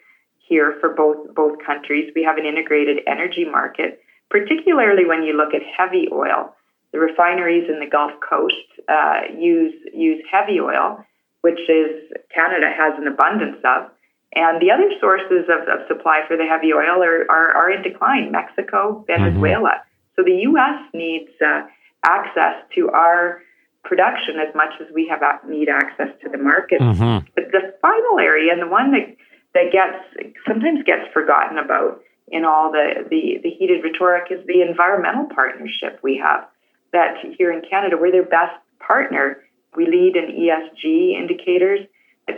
here 0.48 0.78
for 0.80 0.90
both 0.94 1.34
both 1.36 1.58
countries. 1.66 2.12
We 2.16 2.24
have 2.24 2.38
an 2.38 2.46
integrated 2.46 3.00
energy 3.08 3.46
market, 3.46 4.02
particularly 4.30 5.06
when 5.06 5.24
you 5.24 5.34
look 5.34 5.54
at 5.54 5.62
heavy 5.64 6.08
oil. 6.12 6.54
The 6.92 7.00
refineries 7.00 7.70
in 7.70 7.80
the 7.80 7.90
Gulf 7.90 8.12
Coast 8.28 8.70
uh, 8.88 9.22
use 9.36 9.74
use 9.94 10.24
heavy 10.32 10.60
oil, 10.60 11.04
which 11.42 11.60
is 11.70 12.12
Canada 12.34 12.70
has 12.76 12.94
an 13.00 13.08
abundance 13.08 13.58
of, 13.66 13.90
and 14.36 14.62
the 14.62 14.72
other 14.72 14.90
sources 15.00 15.46
of, 15.50 15.68
of 15.70 15.88
supply 15.88 16.22
for 16.28 16.38
the 16.38 16.46
heavy 16.46 16.74
oil 16.74 17.04
are, 17.04 17.30
are, 17.30 17.56
are 17.56 17.72
in 17.72 17.84
decline. 17.84 18.32
Mexico, 18.32 19.04
Venezuela. 19.08 19.70
Mm-hmm. 19.70 20.16
So 20.16 20.24
the 20.24 20.40
U.S. 20.50 20.82
needs 20.94 21.30
uh, 21.42 21.62
access 22.04 22.56
to 22.76 22.90
our 22.90 23.42
production 23.84 24.36
as 24.40 24.54
much 24.56 24.74
as 24.82 24.88
we 24.94 25.08
have 25.08 25.22
need 25.48 25.70
access 25.70 26.10
to 26.24 26.30
the 26.30 26.38
market. 26.38 26.82
Mm-hmm. 26.82 27.28
But 27.36 27.52
the 27.52 27.76
final 27.82 28.20
area, 28.20 28.52
and 28.52 28.62
the 28.62 28.68
one 28.68 28.92
that 28.92 29.16
that 29.54 29.72
gets 29.72 30.34
sometimes 30.48 30.84
gets 30.84 31.12
forgotten 31.14 31.58
about 31.60 32.02
in 32.30 32.46
all 32.46 32.72
the, 32.72 33.06
the, 33.10 33.38
the 33.44 33.50
heated 33.50 33.84
rhetoric, 33.84 34.32
is 34.32 34.40
the 34.48 34.62
environmental 34.62 35.28
partnership 35.36 36.00
we 36.02 36.18
have. 36.18 36.48
That 36.92 37.18
here 37.38 37.52
in 37.52 37.62
Canada, 37.70 37.98
we're 38.00 38.12
their 38.12 38.24
best 38.24 38.58
partner. 38.80 39.44
We 39.76 39.86
lead 39.86 40.16
in 40.16 40.34
ESG 40.34 41.20
indicators. 41.20 41.82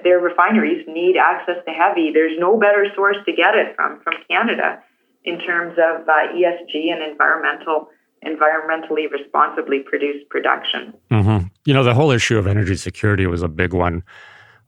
Their 0.03 0.19
refineries 0.19 0.85
need 0.87 1.15
access 1.17 1.57
to 1.65 1.71
heavy, 1.71 2.11
there's 2.13 2.37
no 2.39 2.57
better 2.57 2.87
source 2.95 3.17
to 3.25 3.31
get 3.31 3.55
it 3.55 3.75
from 3.75 3.99
from 4.01 4.13
Canada 4.27 4.81
in 5.23 5.39
terms 5.39 5.77
of 5.77 6.07
uh, 6.07 6.33
ESG 6.33 6.91
and 6.91 7.03
environmental 7.03 7.89
environmentally 8.25 9.09
responsibly 9.11 9.79
produced 9.79 10.27
production. 10.29 10.93
Mm-hmm. 11.11 11.47
You 11.65 11.73
know, 11.73 11.83
the 11.83 11.93
whole 11.93 12.11
issue 12.11 12.37
of 12.37 12.47
energy 12.47 12.75
security 12.75 13.27
was 13.27 13.43
a 13.43 13.47
big 13.47 13.73
one, 13.73 14.03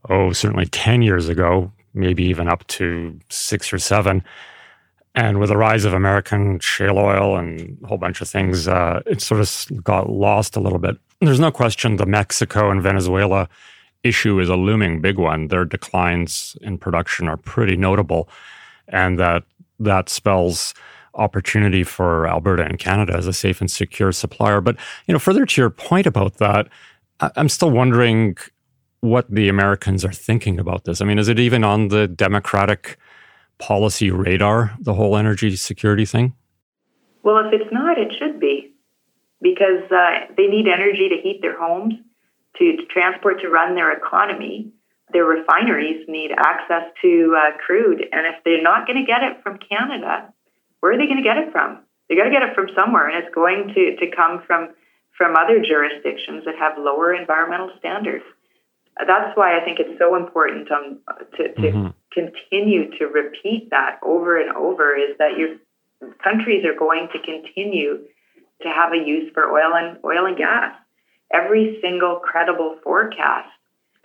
oh, 0.10 0.32
certainly 0.32 0.68
10 0.68 1.02
years 1.02 1.28
ago, 1.28 1.72
maybe 1.94 2.24
even 2.26 2.48
up 2.48 2.66
to 2.68 3.20
six 3.30 3.74
or 3.74 3.80
seven. 3.80 4.24
And 5.16 5.40
with 5.40 5.50
the 5.50 5.58
rise 5.58 5.86
of 5.86 5.94
American 5.94 6.60
shale 6.60 7.00
oil 7.00 7.38
and 7.38 7.78
a 7.84 7.88
whole 7.88 7.98
bunch 7.98 8.22
of 8.22 8.30
things, 8.30 8.68
uh, 8.68 9.02
it 9.08 9.22
sort 9.22 9.42
of 9.42 9.84
got 9.84 10.10
lost 10.10 10.56
a 10.56 10.60
little 10.60 10.78
bit. 10.78 10.98
There's 11.20 11.40
no 11.40 11.50
question 11.50 11.96
the 11.96 12.06
Mexico 12.06 12.70
and 12.70 12.84
Venezuela 12.84 13.50
issue 14.08 14.40
is 14.40 14.50
a 14.50 14.56
looming 14.56 15.02
big 15.02 15.18
one. 15.18 15.48
Their 15.48 15.66
declines 15.66 16.58
in 16.62 16.78
production 16.78 17.28
are 17.28 17.38
pretty 17.38 17.78
notable. 17.78 18.30
And 18.88 19.20
that 19.20 19.44
that 19.80 20.10
spells 20.10 20.74
opportunity 21.14 21.84
for 21.84 22.28
Alberta 22.28 22.64
and 22.64 22.80
Canada 22.80 23.14
as 23.16 23.28
a 23.28 23.34
safe 23.34 23.60
and 23.60 23.70
secure 23.70 24.12
supplier. 24.12 24.62
But 24.62 24.78
you 25.08 25.14
know, 25.14 25.20
further 25.20 25.46
to 25.46 25.62
your 25.62 25.70
point 25.70 26.08
about 26.08 26.38
that, 26.38 26.68
I'm 27.20 27.50
still 27.50 27.72
wondering 27.72 28.38
what 29.02 29.30
the 29.30 29.50
Americans 29.50 30.06
are 30.06 30.12
thinking 30.12 30.60
about 30.60 30.86
this. 30.86 31.02
I 31.02 31.06
mean, 31.06 31.20
is 31.20 31.28
it 31.28 31.40
even 31.40 31.64
on 31.64 31.90
the 31.90 32.08
Democratic 32.08 32.98
policy 33.58 34.12
radar, 34.12 34.76
the 34.80 34.94
whole 34.94 35.18
energy 35.18 35.56
security 35.56 36.06
thing? 36.06 36.34
Well, 37.24 37.40
if 37.40 37.54
it's 37.54 37.72
not, 37.72 37.98
it 37.98 38.14
should 38.18 38.40
be, 38.40 38.74
because 39.42 39.92
uh, 39.92 40.32
they 40.36 40.48
need 40.48 40.68
energy 40.68 41.10
to 41.10 41.18
heat 41.22 41.40
their 41.42 41.60
homes, 41.60 41.96
to, 42.60 42.78
transport, 42.90 43.42
to 43.42 43.50
run 43.50 43.76
their 43.76 43.92
economy. 43.92 44.72
Their 45.14 45.26
refineries 45.26 46.06
need 46.08 46.32
access 46.32 46.84
to 47.02 47.36
uh, 47.38 47.58
crude, 47.66 48.02
and 48.12 48.28
if 48.28 48.44
they're 48.44 48.62
not 48.62 48.86
going 48.86 49.00
to 49.00 49.06
get 49.06 49.24
it 49.24 49.42
from 49.42 49.58
Canada, 49.58 50.34
where 50.82 50.92
are 50.92 50.98
they 50.98 51.06
going 51.06 51.18
to 51.18 51.24
get 51.24 51.38
it 51.38 51.52
from? 51.52 51.80
They 52.10 52.16
got 52.16 52.26
to 52.26 52.32
get 52.32 52.44
it 52.44 52.54
from 52.56 52.68
somewhere, 52.76 53.08
and 53.08 53.24
it's 53.24 53.34
going 53.34 53.72
to, 53.74 53.96
to 53.96 54.16
come 54.16 54.44
from 54.46 54.70
from 55.18 55.36
other 55.36 55.60
jurisdictions 55.60 56.46
that 56.46 56.56
have 56.60 56.78
lower 56.78 57.16
environmental 57.16 57.72
standards. 57.80 58.24
That's 59.00 59.36
why 59.36 59.58
I 59.60 59.66
think 59.66 59.80
it's 59.80 59.98
so 59.98 60.16
important 60.16 60.70
um, 60.72 61.00
to, 61.38 61.54
to 61.54 61.62
mm-hmm. 61.62 61.88
continue 62.14 62.92
to 63.00 63.06
repeat 63.06 63.70
that 63.72 64.00
over 64.04 64.40
and 64.40 64.56
over. 64.56 64.96
Is 64.96 65.18
that 65.18 65.38
your 65.38 65.58
countries 66.24 66.66
are 66.66 66.78
going 66.78 67.08
to 67.14 67.20
continue 67.20 68.06
to 68.62 68.68
have 68.70 68.92
a 68.94 68.98
use 68.98 69.32
for 69.34 69.52
oil 69.52 69.74
and 69.74 69.98
oil 70.04 70.26
and 70.26 70.38
gas. 70.38 70.76
Every 71.34 71.80
single 71.82 72.20
credible 72.20 72.78
forecast 72.84 73.50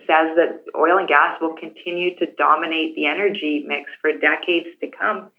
says 0.07 0.35
that 0.35 0.63
oil 0.75 0.97
and 0.97 1.07
gas 1.07 1.39
will 1.41 1.55
continue 1.55 2.15
to 2.19 2.25
dominate 2.37 2.95
the 2.95 3.05
energy 3.05 3.63
mix 3.65 3.89
for 4.01 4.11
decades 4.11 4.67
to 4.81 4.87
come. 4.87 5.31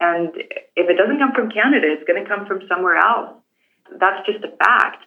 And 0.00 0.28
if 0.76 0.88
it 0.88 0.96
doesn't 0.96 1.18
come 1.18 1.32
from 1.34 1.50
Canada, 1.50 1.86
it's 1.88 2.04
going 2.04 2.22
to 2.22 2.28
come 2.28 2.46
from 2.46 2.60
somewhere 2.68 2.96
else. 2.96 3.36
That's 3.98 4.24
just 4.26 4.44
a 4.44 4.56
fact. 4.56 5.04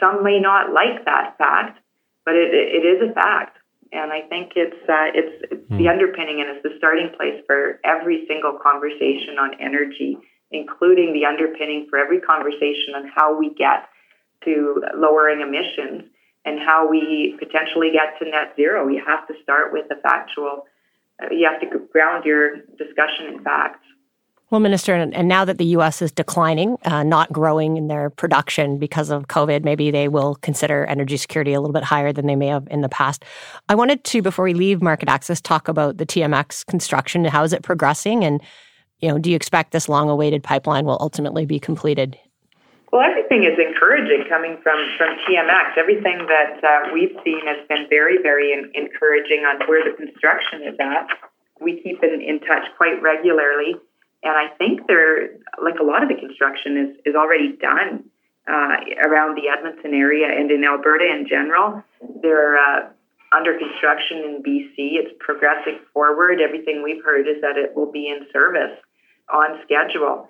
Some 0.00 0.24
may 0.24 0.38
not 0.38 0.72
like 0.72 1.04
that 1.04 1.36
fact, 1.38 1.78
but 2.24 2.34
it, 2.34 2.52
it 2.52 2.84
is 2.84 3.10
a 3.10 3.12
fact. 3.12 3.58
And 3.92 4.10
I 4.10 4.22
think 4.22 4.52
it's 4.56 4.82
uh, 4.88 5.12
it's, 5.12 5.52
it's 5.52 5.68
mm. 5.68 5.78
the 5.78 5.88
underpinning 5.88 6.40
and 6.40 6.48
it's 6.48 6.62
the 6.62 6.74
starting 6.78 7.10
place 7.16 7.44
for 7.46 7.78
every 7.84 8.24
single 8.26 8.58
conversation 8.62 9.36
on 9.38 9.60
energy, 9.60 10.16
including 10.50 11.12
the 11.12 11.26
underpinning 11.26 11.86
for 11.90 11.98
every 11.98 12.20
conversation 12.20 12.96
on 12.96 13.12
how 13.14 13.36
we 13.36 13.52
get 13.52 13.91
to 14.44 14.82
lowering 14.96 15.40
emissions 15.40 16.10
and 16.44 16.58
how 16.58 16.88
we 16.88 17.36
potentially 17.38 17.90
get 17.92 18.18
to 18.18 18.30
net 18.30 18.54
zero. 18.56 18.88
You 18.88 19.02
have 19.06 19.26
to 19.28 19.34
start 19.42 19.72
with 19.72 19.88
the 19.88 19.96
factual. 20.02 20.64
Uh, 21.22 21.26
you 21.30 21.48
have 21.50 21.60
to 21.60 21.78
ground 21.92 22.24
your 22.24 22.56
discussion 22.78 23.26
in 23.32 23.44
facts. 23.44 23.84
Well, 24.52 24.60
Minister, 24.60 24.94
and 24.94 25.28
now 25.28 25.46
that 25.46 25.56
the 25.56 25.64
U.S. 25.64 26.02
is 26.02 26.12
declining, 26.12 26.76
uh, 26.84 27.04
not 27.04 27.32
growing 27.32 27.78
in 27.78 27.88
their 27.88 28.10
production 28.10 28.78
because 28.78 29.08
of 29.08 29.26
COVID, 29.28 29.64
maybe 29.64 29.90
they 29.90 30.08
will 30.08 30.34
consider 30.42 30.84
energy 30.84 31.16
security 31.16 31.54
a 31.54 31.60
little 31.60 31.72
bit 31.72 31.84
higher 31.84 32.12
than 32.12 32.26
they 32.26 32.36
may 32.36 32.48
have 32.48 32.68
in 32.70 32.82
the 32.82 32.88
past. 32.90 33.24
I 33.70 33.74
wanted 33.74 34.04
to, 34.04 34.20
before 34.20 34.44
we 34.44 34.52
leave 34.52 34.82
market 34.82 35.08
access, 35.08 35.40
talk 35.40 35.68
about 35.68 35.96
the 35.96 36.04
TMX 36.04 36.66
construction. 36.66 37.24
How 37.24 37.44
is 37.44 37.54
it 37.54 37.62
progressing? 37.62 38.24
And, 38.24 38.42
you 38.98 39.08
know, 39.08 39.18
do 39.18 39.30
you 39.30 39.36
expect 39.36 39.72
this 39.72 39.88
long 39.88 40.10
awaited 40.10 40.42
pipeline 40.42 40.84
will 40.84 40.98
ultimately 41.00 41.46
be 41.46 41.58
completed? 41.58 42.18
Well, 42.92 43.00
everything 43.00 43.44
is 43.44 43.58
encouraging 43.58 44.28
coming 44.28 44.58
from, 44.62 44.76
from 44.98 45.16
TMX. 45.24 45.78
Everything 45.78 46.28
that 46.28 46.60
uh, 46.62 46.92
we've 46.92 47.16
seen 47.24 47.40
has 47.46 47.66
been 47.66 47.86
very, 47.88 48.20
very 48.20 48.52
in, 48.52 48.70
encouraging 48.74 49.48
on 49.48 49.66
where 49.66 49.82
the 49.82 49.96
construction 49.96 50.62
is 50.62 50.76
at. 50.78 51.08
We 51.58 51.80
keep 51.80 52.04
in, 52.04 52.20
in 52.20 52.40
touch 52.40 52.68
quite 52.76 53.00
regularly, 53.00 53.76
and 54.22 54.36
I 54.36 54.48
think 54.58 54.86
there, 54.88 55.38
like 55.64 55.80
a 55.80 55.82
lot 55.82 56.02
of 56.02 56.10
the 56.10 56.16
construction 56.16 56.76
is, 56.76 56.96
is 57.06 57.14
already 57.14 57.56
done 57.56 58.04
uh, 58.46 58.76
around 59.08 59.36
the 59.36 59.48
Edmonton 59.48 59.94
area 59.94 60.28
and 60.28 60.50
in 60.50 60.62
Alberta 60.62 61.06
in 61.06 61.26
general. 61.26 61.82
They're 62.20 62.58
uh, 62.58 62.90
under 63.34 63.56
construction 63.56 64.18
in 64.18 64.42
BC. 64.42 65.00
It's 65.00 65.16
progressing 65.18 65.80
forward. 65.94 66.42
Everything 66.42 66.82
we've 66.82 67.02
heard 67.02 67.26
is 67.26 67.40
that 67.40 67.56
it 67.56 67.74
will 67.74 67.90
be 67.90 68.08
in 68.08 68.26
service 68.34 68.76
on 69.32 69.60
schedule. 69.64 70.28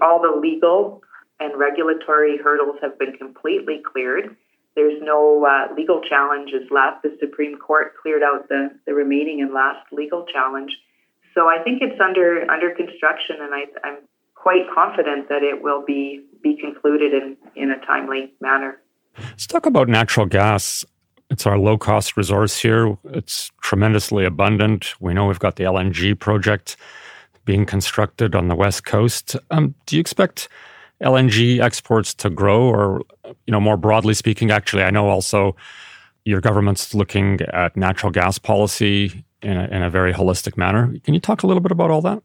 All 0.00 0.22
the 0.22 0.40
legal 0.40 1.02
and 1.40 1.58
regulatory 1.58 2.38
hurdles 2.38 2.76
have 2.82 2.98
been 2.98 3.12
completely 3.12 3.80
cleared. 3.90 4.36
There's 4.74 5.00
no 5.02 5.44
uh, 5.44 5.74
legal 5.74 6.00
challenges 6.08 6.70
left. 6.70 7.02
The 7.02 7.16
Supreme 7.20 7.58
Court 7.58 7.94
cleared 8.00 8.22
out 8.22 8.48
the, 8.48 8.70
the 8.86 8.94
remaining 8.94 9.40
and 9.40 9.52
last 9.52 9.84
legal 9.92 10.24
challenge. 10.32 10.72
So 11.34 11.48
I 11.48 11.62
think 11.62 11.82
it's 11.82 12.00
under 12.00 12.48
under 12.50 12.74
construction, 12.74 13.36
and 13.40 13.54
I, 13.54 13.62
I'm 13.84 13.98
quite 14.34 14.62
confident 14.74 15.28
that 15.28 15.42
it 15.42 15.62
will 15.62 15.84
be 15.84 16.24
be 16.42 16.56
concluded 16.56 17.12
in, 17.12 17.36
in 17.54 17.70
a 17.70 17.84
timely 17.86 18.32
manner. 18.40 18.80
Let's 19.18 19.46
talk 19.46 19.66
about 19.66 19.88
natural 19.88 20.26
gas. 20.26 20.84
It's 21.30 21.46
our 21.46 21.58
low 21.58 21.76
cost 21.76 22.16
resource 22.16 22.58
here. 22.58 22.96
It's 23.04 23.50
tremendously 23.62 24.24
abundant. 24.24 24.94
We 25.00 25.12
know 25.12 25.26
we've 25.26 25.38
got 25.38 25.56
the 25.56 25.64
LNG 25.64 26.18
project 26.18 26.76
being 27.44 27.66
constructed 27.66 28.34
on 28.34 28.48
the 28.48 28.54
west 28.54 28.84
coast. 28.84 29.36
Um, 29.50 29.74
do 29.86 29.96
you 29.96 30.00
expect 30.00 30.48
LNG 31.02 31.60
exports 31.60 32.12
to 32.14 32.30
grow, 32.30 32.62
or 32.62 33.02
you 33.46 33.52
know, 33.52 33.60
more 33.60 33.76
broadly 33.76 34.14
speaking, 34.14 34.50
actually, 34.50 34.82
I 34.82 34.90
know 34.90 35.08
also 35.08 35.56
your 36.24 36.40
government's 36.40 36.94
looking 36.94 37.40
at 37.52 37.76
natural 37.76 38.12
gas 38.12 38.38
policy 38.38 39.24
in 39.42 39.56
a, 39.56 39.64
in 39.68 39.82
a 39.82 39.90
very 39.90 40.12
holistic 40.12 40.56
manner. 40.56 40.92
Can 41.04 41.14
you 41.14 41.20
talk 41.20 41.42
a 41.42 41.46
little 41.46 41.62
bit 41.62 41.72
about 41.72 41.90
all 41.90 42.02
that? 42.02 42.22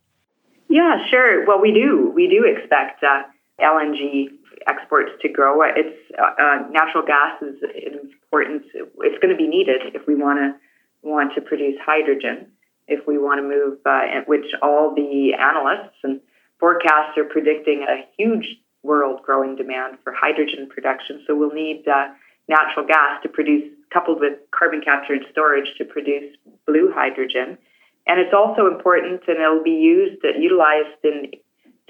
Yeah, 0.70 0.98
sure. 1.10 1.46
Well, 1.46 1.62
we 1.62 1.72
do. 1.72 2.12
We 2.16 2.28
do 2.28 2.46
expect 2.46 3.04
uh, 3.04 3.24
LNG 3.62 4.30
exports 4.68 5.12
to 5.22 5.30
grow. 5.30 5.62
It's 5.62 5.96
uh, 6.18 6.42
uh, 6.42 6.68
natural 6.72 7.06
gas 7.06 7.42
is 7.42 7.62
important. 7.94 8.64
It's 8.74 9.22
going 9.22 9.30
to 9.30 9.38
be 9.38 9.48
needed 9.48 9.82
if 9.94 10.08
we 10.08 10.16
want 10.16 10.40
to 10.40 11.08
want 11.08 11.34
to 11.36 11.42
produce 11.42 11.76
hydrogen. 11.86 12.48
If 12.88 13.08
we 13.08 13.18
want 13.18 13.40
to 13.40 13.44
move, 13.44 13.80
uh, 13.86 14.24
which 14.26 14.46
all 14.62 14.94
the 14.94 15.34
analysts 15.40 15.96
and 16.04 16.20
forecasts 16.60 17.18
are 17.18 17.24
predicting 17.24 17.86
a 17.88 18.04
huge 18.18 18.58
world 18.84 19.22
growing 19.24 19.56
demand 19.56 19.98
for 20.04 20.14
hydrogen 20.14 20.70
production. 20.70 21.24
So 21.26 21.36
we'll 21.36 21.54
need 21.54 21.88
uh, 21.88 22.10
natural 22.48 22.86
gas 22.86 23.22
to 23.24 23.30
produce, 23.30 23.64
coupled 23.92 24.20
with 24.20 24.34
carbon 24.52 24.82
capture 24.82 25.14
and 25.14 25.26
storage, 25.32 25.68
to 25.78 25.86
produce 25.86 26.36
blue 26.68 26.92
hydrogen. 26.94 27.58
And 28.06 28.20
it's 28.20 28.34
also 28.34 28.68
important, 28.68 29.22
and 29.28 29.38
it'll 29.40 29.64
be 29.64 29.72
used, 29.72 30.24
uh, 30.26 30.38
utilized 30.38 31.00
in 31.04 31.32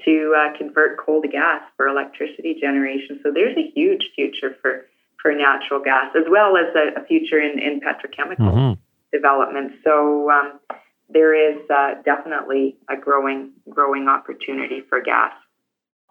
to 0.04 0.34
uh, 0.36 0.56
convert 0.58 0.98
coal 0.98 1.22
to 1.22 1.28
gas 1.28 1.62
for 1.76 1.88
electricity 1.88 2.56
generation. 2.60 3.20
So 3.22 3.32
there's 3.32 3.56
a 3.56 3.70
huge 3.74 4.02
future 4.14 4.56
for 4.60 4.86
for 5.24 5.32
natural 5.34 5.80
gas, 5.82 6.14
as 6.14 6.24
well 6.28 6.54
as 6.58 6.66
a, 6.76 7.00
a 7.00 7.04
future 7.06 7.40
in, 7.40 7.58
in 7.58 7.80
petrochemical 7.80 8.52
mm-hmm. 8.52 8.80
development. 9.10 9.72
So 9.82 10.30
um, 10.30 10.60
there 11.08 11.32
is 11.32 11.58
uh, 11.70 11.94
definitely 12.04 12.76
a 12.90 12.96
growing 12.96 13.52
growing 13.70 14.06
opportunity 14.06 14.82
for 14.88 15.00
gas. 15.00 15.32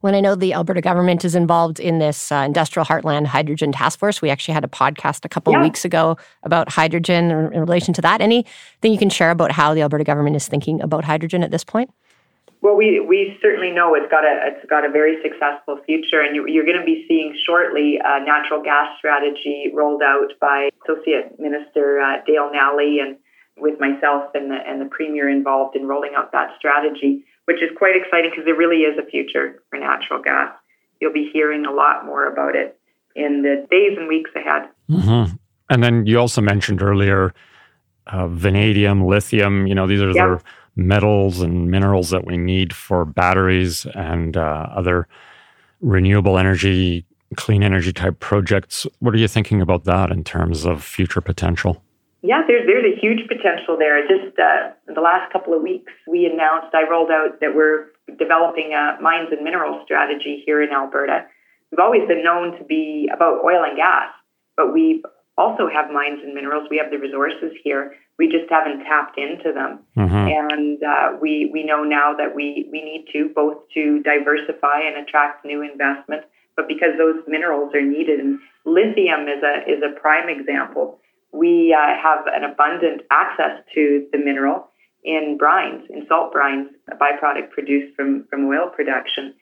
When 0.04 0.16
I 0.16 0.20
know 0.20 0.36
the 0.36 0.54
Alberta 0.54 0.82
government 0.82 1.24
is 1.24 1.34
involved 1.34 1.80
in 1.80 2.00
this 2.00 2.30
uh, 2.30 2.44
Industrial 2.46 2.86
Heartland 2.86 3.26
Hydrogen 3.26 3.72
Task 3.72 3.98
Force, 3.98 4.22
we 4.22 4.30
actually 4.30 4.54
had 4.54 4.66
a 4.66 4.68
podcast 4.68 5.24
a 5.24 5.30
couple 5.30 5.54
yeah. 5.54 5.60
of 5.60 5.64
weeks 5.64 5.86
ago 5.86 6.18
about 6.44 6.68
hydrogen 6.68 7.32
in 7.32 7.62
relation 7.62 7.94
to 7.94 8.02
that. 8.02 8.20
Anything 8.20 8.92
you 8.92 8.98
can 8.98 9.10
share 9.10 9.32
about 9.32 9.54
how 9.54 9.74
the 9.74 9.82
Alberta 9.82 10.04
government 10.04 10.36
is 10.36 10.46
thinking 10.46 10.82
about 10.82 11.06
hydrogen 11.06 11.42
at 11.42 11.52
this 11.52 11.64
point? 11.64 11.90
Well, 12.60 12.76
we, 12.76 13.00
we 13.00 13.38
certainly 13.42 13.72
know 13.72 13.96
it's 13.96 14.12
got 14.12 14.26
a 14.26 14.52
it's 14.52 14.70
got 14.70 14.86
a 14.86 14.92
very 14.92 15.24
successful 15.24 15.80
future, 15.86 16.20
and 16.20 16.36
you, 16.36 16.50
you're 16.50 16.66
going 16.66 16.80
to 16.80 16.86
be 16.86 17.06
seeing 17.08 17.34
shortly 17.48 17.98
a 18.04 18.26
natural 18.26 18.62
gas 18.62 18.98
strategy 18.98 19.72
rolled 19.74 20.02
out 20.04 20.34
by 20.42 20.70
Associate 20.84 21.40
Minister 21.40 22.02
uh, 22.02 22.18
Dale 22.28 22.52
Nally 22.52 23.00
and 23.00 23.16
with 23.56 23.80
myself 23.80 24.32
and 24.34 24.52
the 24.52 24.58
and 24.68 24.82
the 24.82 24.90
Premier 24.92 25.30
involved 25.30 25.78
in 25.78 25.88
rolling 25.88 26.12
out 26.14 26.34
that 26.34 26.50
strategy 26.58 27.24
which 27.46 27.58
is 27.58 27.70
quite 27.78 27.96
exciting 27.96 28.32
because 28.32 28.46
there 28.46 28.56
really 28.56 28.84
is 28.84 28.98
a 28.98 29.10
future 29.10 29.62
for 29.70 29.80
natural 29.80 30.22
gas. 30.22 30.52
You'll 31.02 31.14
be 31.14 31.30
hearing 31.34 31.66
a 31.66 31.72
lot 31.72 32.06
more 32.06 32.32
about 32.32 32.56
it 32.56 32.80
in 33.16 33.42
the 33.42 33.68
days 33.70 33.98
and 33.98 34.08
weeks 34.08 34.32
ahead. 34.36 34.70
Mm-hmm. 34.90 35.36
And 35.70 35.84
then 35.84 36.06
you 36.06 36.20
also 36.20 36.42
mentioned 36.42 36.82
earlier 36.82 37.34
uh, 38.08 38.28
vanadium, 38.28 39.06
lithium. 39.06 39.68
You 39.68 39.76
know, 39.76 39.88
these 39.88 40.02
are 40.02 40.12
yep. 40.12 40.16
the 40.16 40.42
metals 40.76 41.42
and 41.42 41.70
minerals 41.70 42.10
that 42.10 42.26
we 42.26 42.38
need 42.38 42.74
for 42.74 43.06
batteries 43.06 43.86
and 43.94 44.36
uh, 44.36 44.68
other 44.76 45.08
renewable 45.82 46.38
energy, 46.38 47.06
clean 47.36 47.64
energy 47.64 47.94
type 47.94 48.20
projects. 48.20 48.88
What 49.00 49.14
are 49.14 49.18
you 49.18 49.28
thinking 49.28 49.62
about 49.62 49.84
that 49.86 50.12
in 50.12 50.24
terms 50.24 50.66
of 50.66 50.84
future 50.84 51.22
potential? 51.22 51.84
Yeah, 52.24 52.42
there's 52.48 52.66
there's 52.66 52.88
a 52.88 52.96
huge 52.96 53.28
potential 53.28 53.76
there. 53.78 54.00
Just 54.08 54.40
uh, 54.40 54.72
the 54.88 55.02
last 55.02 55.32
couple 55.34 55.54
of 55.54 55.62
weeks, 55.62 55.92
we 56.08 56.26
announced 56.26 56.74
I 56.74 56.90
rolled 56.90 57.12
out 57.12 57.42
that 57.42 57.54
we're 57.54 57.92
developing 58.18 58.72
a 58.72 58.96
mines 59.02 59.28
and 59.36 59.44
minerals 59.44 59.84
strategy 59.84 60.42
here 60.46 60.64
in 60.64 60.72
Alberta. 60.72 61.28
We've 61.70 61.84
always 61.84 62.08
been 62.08 62.24
known 62.24 62.58
to 62.58 62.64
be 62.64 63.10
about 63.14 63.44
oil 63.44 63.68
and 63.68 63.76
gas, 63.76 64.08
but 64.56 64.74
we 64.74 65.04
also 65.38 65.68
have 65.68 65.92
mines 65.92 66.22
and 66.24 66.34
minerals. 66.34 66.70
We 66.72 66.78
have 66.78 66.92
the 66.92 66.98
resources 66.98 67.52
here. 67.62 67.94
We 68.18 68.28
just 68.32 68.50
haven't 68.50 68.86
tapped 68.86 69.20
into 69.20 69.52
them, 69.52 69.84
mm-hmm. 69.98 70.16
and 70.16 70.80
uh, 70.82 71.18
we 71.20 71.52
we 71.52 71.66
know 71.66 71.84
now 71.84 72.16
that 72.16 72.34
we 72.34 72.70
we 72.72 72.80
need 72.80 73.04
to 73.12 73.36
both 73.36 73.68
to 73.74 74.00
diversify 74.00 74.80
and 74.80 74.96
attract 75.04 75.44
new 75.44 75.62
investment, 75.62 76.24
but 76.56 76.70
because 76.70 76.96
those 76.98 77.20
minerals 77.28 77.76
are 77.76 77.82
needed, 77.84 78.22
and 78.22 78.40
lithium 78.64 79.28
is 79.28 79.44
a 79.44 79.68
is 79.68 79.84
a 79.84 80.00
prime 80.00 80.30
example 80.30 81.02
we 81.34 81.76
uh, 81.78 82.02
have 82.02 82.26
an 82.28 82.44
abundant 82.44 83.02
access 83.12 83.64
to 83.74 84.08
the 84.12 84.20
mineral 84.20 84.70
in 85.04 85.38
brines, 85.42 85.90
in 85.90 86.06
salt 86.08 86.34
brines, 86.34 86.68
a 86.92 86.96
byproduct 86.96 87.50
produced 87.50 87.96
from, 87.96 88.26
from 88.30 88.46
oil 88.46 88.70
production. 88.70 89.34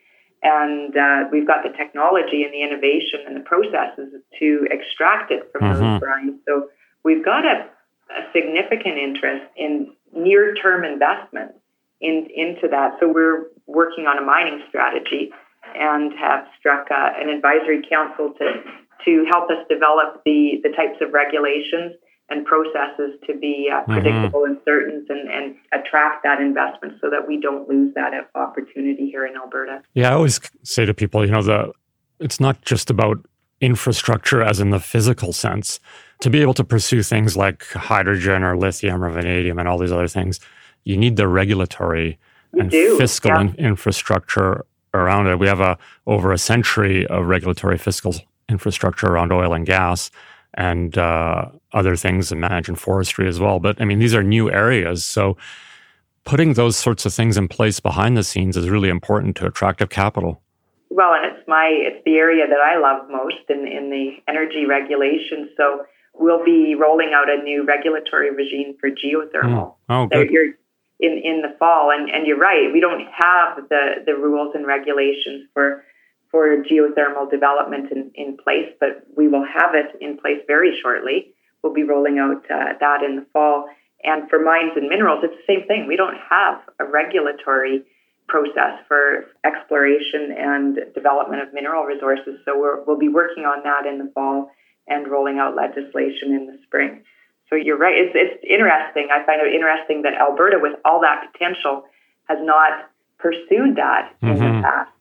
And 0.41 0.95
uh, 0.97 1.30
we've 1.32 1.45
got 1.45 1.63
the 1.63 1.69
technology 1.77 2.43
and 2.43 2.51
the 2.51 2.63
innovation 2.63 3.19
and 3.27 3.36
the 3.36 3.41
processes 3.41 4.13
to 4.39 4.67
extract 4.71 5.32
it 5.32 5.51
from 5.51 5.62
mm-hmm. 5.62 5.82
those 5.82 6.01
brines. 6.01 6.38
So 6.47 6.69
we've 7.04 7.23
got 7.23 7.45
a, 7.45 7.67
a 8.10 8.21
significant 8.34 8.97
interest 8.97 9.45
in 9.56 9.93
near 10.15 10.56
term 10.56 10.84
investment 10.84 11.51
in, 11.99 12.27
into 12.36 12.67
that. 12.69 12.97
So 12.99 13.08
we're 13.08 13.47
working 13.67 14.08
on 14.08 14.17
a 14.17 14.25
mining 14.25 14.63
strategy 14.69 15.30
and 15.75 16.12
have 16.17 16.47
struck 16.58 16.88
uh, 16.89 17.12
an 17.19 17.30
advisory 17.30 17.82
council 17.88 18.34
to 18.39 18.63
to 19.05 19.25
help 19.31 19.49
us 19.49 19.65
develop 19.69 20.21
the, 20.25 20.59
the 20.63 20.69
types 20.69 21.01
of 21.01 21.13
regulations 21.13 21.93
and 22.29 22.45
processes 22.45 23.19
to 23.27 23.37
be 23.37 23.69
uh, 23.71 23.81
mm-hmm. 23.81 23.93
predictable 23.93 24.45
and 24.45 24.57
certain 24.65 25.05
and, 25.09 25.29
and 25.29 25.55
attract 25.73 26.23
that 26.23 26.39
investment 26.39 26.93
so 27.01 27.09
that 27.09 27.27
we 27.27 27.39
don't 27.39 27.67
lose 27.67 27.93
that 27.93 28.13
opportunity 28.35 29.09
here 29.09 29.25
in 29.25 29.35
Alberta. 29.35 29.83
Yeah, 29.93 30.11
I 30.11 30.13
always 30.13 30.39
say 30.63 30.85
to 30.85 30.93
people, 30.93 31.25
you 31.25 31.31
know, 31.31 31.43
the 31.43 31.73
it's 32.19 32.39
not 32.39 32.61
just 32.61 32.89
about 32.89 33.17
infrastructure 33.59 34.41
as 34.41 34.59
in 34.59 34.69
the 34.69 34.79
physical 34.79 35.33
sense. 35.33 35.79
To 36.21 36.29
be 36.29 36.41
able 36.41 36.53
to 36.55 36.63
pursue 36.63 37.03
things 37.03 37.35
like 37.35 37.65
hydrogen 37.65 38.43
or 38.43 38.57
lithium 38.57 39.03
or 39.03 39.09
vanadium 39.09 39.59
and 39.59 39.67
all 39.67 39.77
these 39.77 39.91
other 39.91 40.07
things, 40.07 40.39
you 40.83 40.97
need 40.97 41.15
the 41.15 41.27
regulatory 41.27 42.19
you 42.53 42.61
and 42.61 42.71
do. 42.71 42.97
fiscal 42.97 43.31
yeah. 43.31 43.41
in- 43.41 43.55
infrastructure 43.55 44.65
around 44.93 45.27
it. 45.27 45.39
We 45.39 45.47
have 45.47 45.59
a 45.59 45.77
over 46.05 46.31
a 46.31 46.37
century 46.37 47.05
of 47.07 47.25
regulatory 47.25 47.77
fiscal 47.77 48.15
infrastructure 48.49 49.08
around 49.08 49.32
oil 49.32 49.54
and 49.54 49.65
gas 49.65 50.12
and 50.54 50.97
uh, 50.97 51.49
other 51.71 51.95
things, 51.95 52.32
and 52.32 52.80
forestry 52.80 53.27
as 53.27 53.39
well. 53.39 53.60
But 53.60 53.82
I 53.82 53.86
mean, 53.86 53.99
these 53.99 54.13
are 54.13 54.23
new 54.23 54.51
areas. 54.51 55.06
So 55.06 55.38
putting 56.23 56.54
those 56.54 56.77
sorts 56.77 57.06
of 57.06 57.13
things 57.13 57.38
in 57.38 57.47
place 57.47 57.80
behind 57.80 58.17
the 58.17 58.23
scenes 58.23 58.58
is 58.58 58.69
really 58.69 58.89
important 58.89 59.36
to 59.38 59.45
attractive 59.45 59.89
capital. 59.89 60.41
Well, 60.89 61.13
and 61.13 61.25
it's 61.25 61.47
my 61.47 61.69
it's 61.71 62.04
the 62.06 62.15
area 62.15 62.45
that 62.47 62.60
I 62.60 62.77
love 62.77 63.10
most 63.10 63.49
in 63.49 63.67
in 63.67 63.89
the 63.89 64.17
energy 64.27 64.65
regulation. 64.65 65.49
So 65.56 65.86
we'll 66.13 66.43
be 66.43 66.75
rolling 66.75 67.12
out 67.13 67.30
a 67.30 67.41
new 67.41 67.63
regulatory 67.65 68.30
regime 68.32 68.75
for 68.80 68.89
geothermal. 68.89 69.43
Mm. 69.43 69.75
Oh, 69.89 70.08
good. 70.08 70.30
So 70.32 70.54
in 70.99 71.19
in 71.23 71.41
the 71.41 71.56
fall, 71.58 71.91
and 71.91 72.10
and 72.10 72.27
you're 72.27 72.38
right. 72.38 72.71
We 72.71 72.80
don't 72.80 73.08
have 73.12 73.69
the 73.69 74.04
the 74.06 74.15
rules 74.15 74.54
and 74.54 74.67
regulations 74.67 75.47
for 75.54 75.84
for 76.31 76.47
geothermal 76.63 77.29
development 77.29 77.91
in, 77.91 78.11
in 78.15 78.37
place, 78.37 78.71
but 78.79 79.05
we 79.15 79.27
will 79.27 79.45
have 79.45 79.75
it 79.75 80.01
in 80.01 80.17
place 80.17 80.39
very 80.47 80.79
shortly. 80.81 81.33
We'll 81.61 81.73
be 81.73 81.83
rolling 81.83 82.17
out 82.19 82.45
uh, 82.49 82.73
that 82.79 83.03
in 83.03 83.17
the 83.17 83.25
fall. 83.33 83.67
And 84.03 84.29
for 84.29 84.39
mines 84.39 84.71
and 84.75 84.87
minerals, 84.87 85.23
it's 85.23 85.35
the 85.45 85.53
same 85.53 85.67
thing. 85.67 85.87
We 85.87 85.95
don't 85.95 86.17
have 86.29 86.61
a 86.79 86.85
regulatory 86.85 87.83
process 88.27 88.79
for 88.87 89.25
exploration 89.43 90.33
and 90.37 90.79
development 90.95 91.41
of 91.43 91.53
mineral 91.53 91.83
resources. 91.83 92.39
So 92.45 92.55
we 92.55 92.83
will 92.87 92.97
be 92.97 93.09
working 93.09 93.43
on 93.43 93.61
that 93.63 93.85
in 93.85 93.99
the 93.99 94.09
fall 94.15 94.49
and 94.87 95.07
rolling 95.07 95.37
out 95.37 95.55
legislation 95.55 96.33
in 96.33 96.47
the 96.47 96.57
spring. 96.63 97.03
So 97.49 97.55
you're 97.57 97.77
right. 97.77 97.93
It's, 97.93 98.15
it's 98.15 98.43
interesting. 98.47 99.09
I 99.11 99.25
find 99.25 99.41
it 99.45 99.53
interesting 99.53 100.03
that 100.03 100.13
Alberta, 100.13 100.57
with 100.59 100.79
all 100.85 101.01
that 101.01 101.31
potential, 101.31 101.83
has 102.29 102.39
not 102.41 102.89
pursued 103.19 103.75
that 103.75 104.13
mm-hmm. 104.23 104.27
in 104.27 104.39
the 104.39 104.45
mm-hmm. 104.45 104.61
past. 104.61 104.91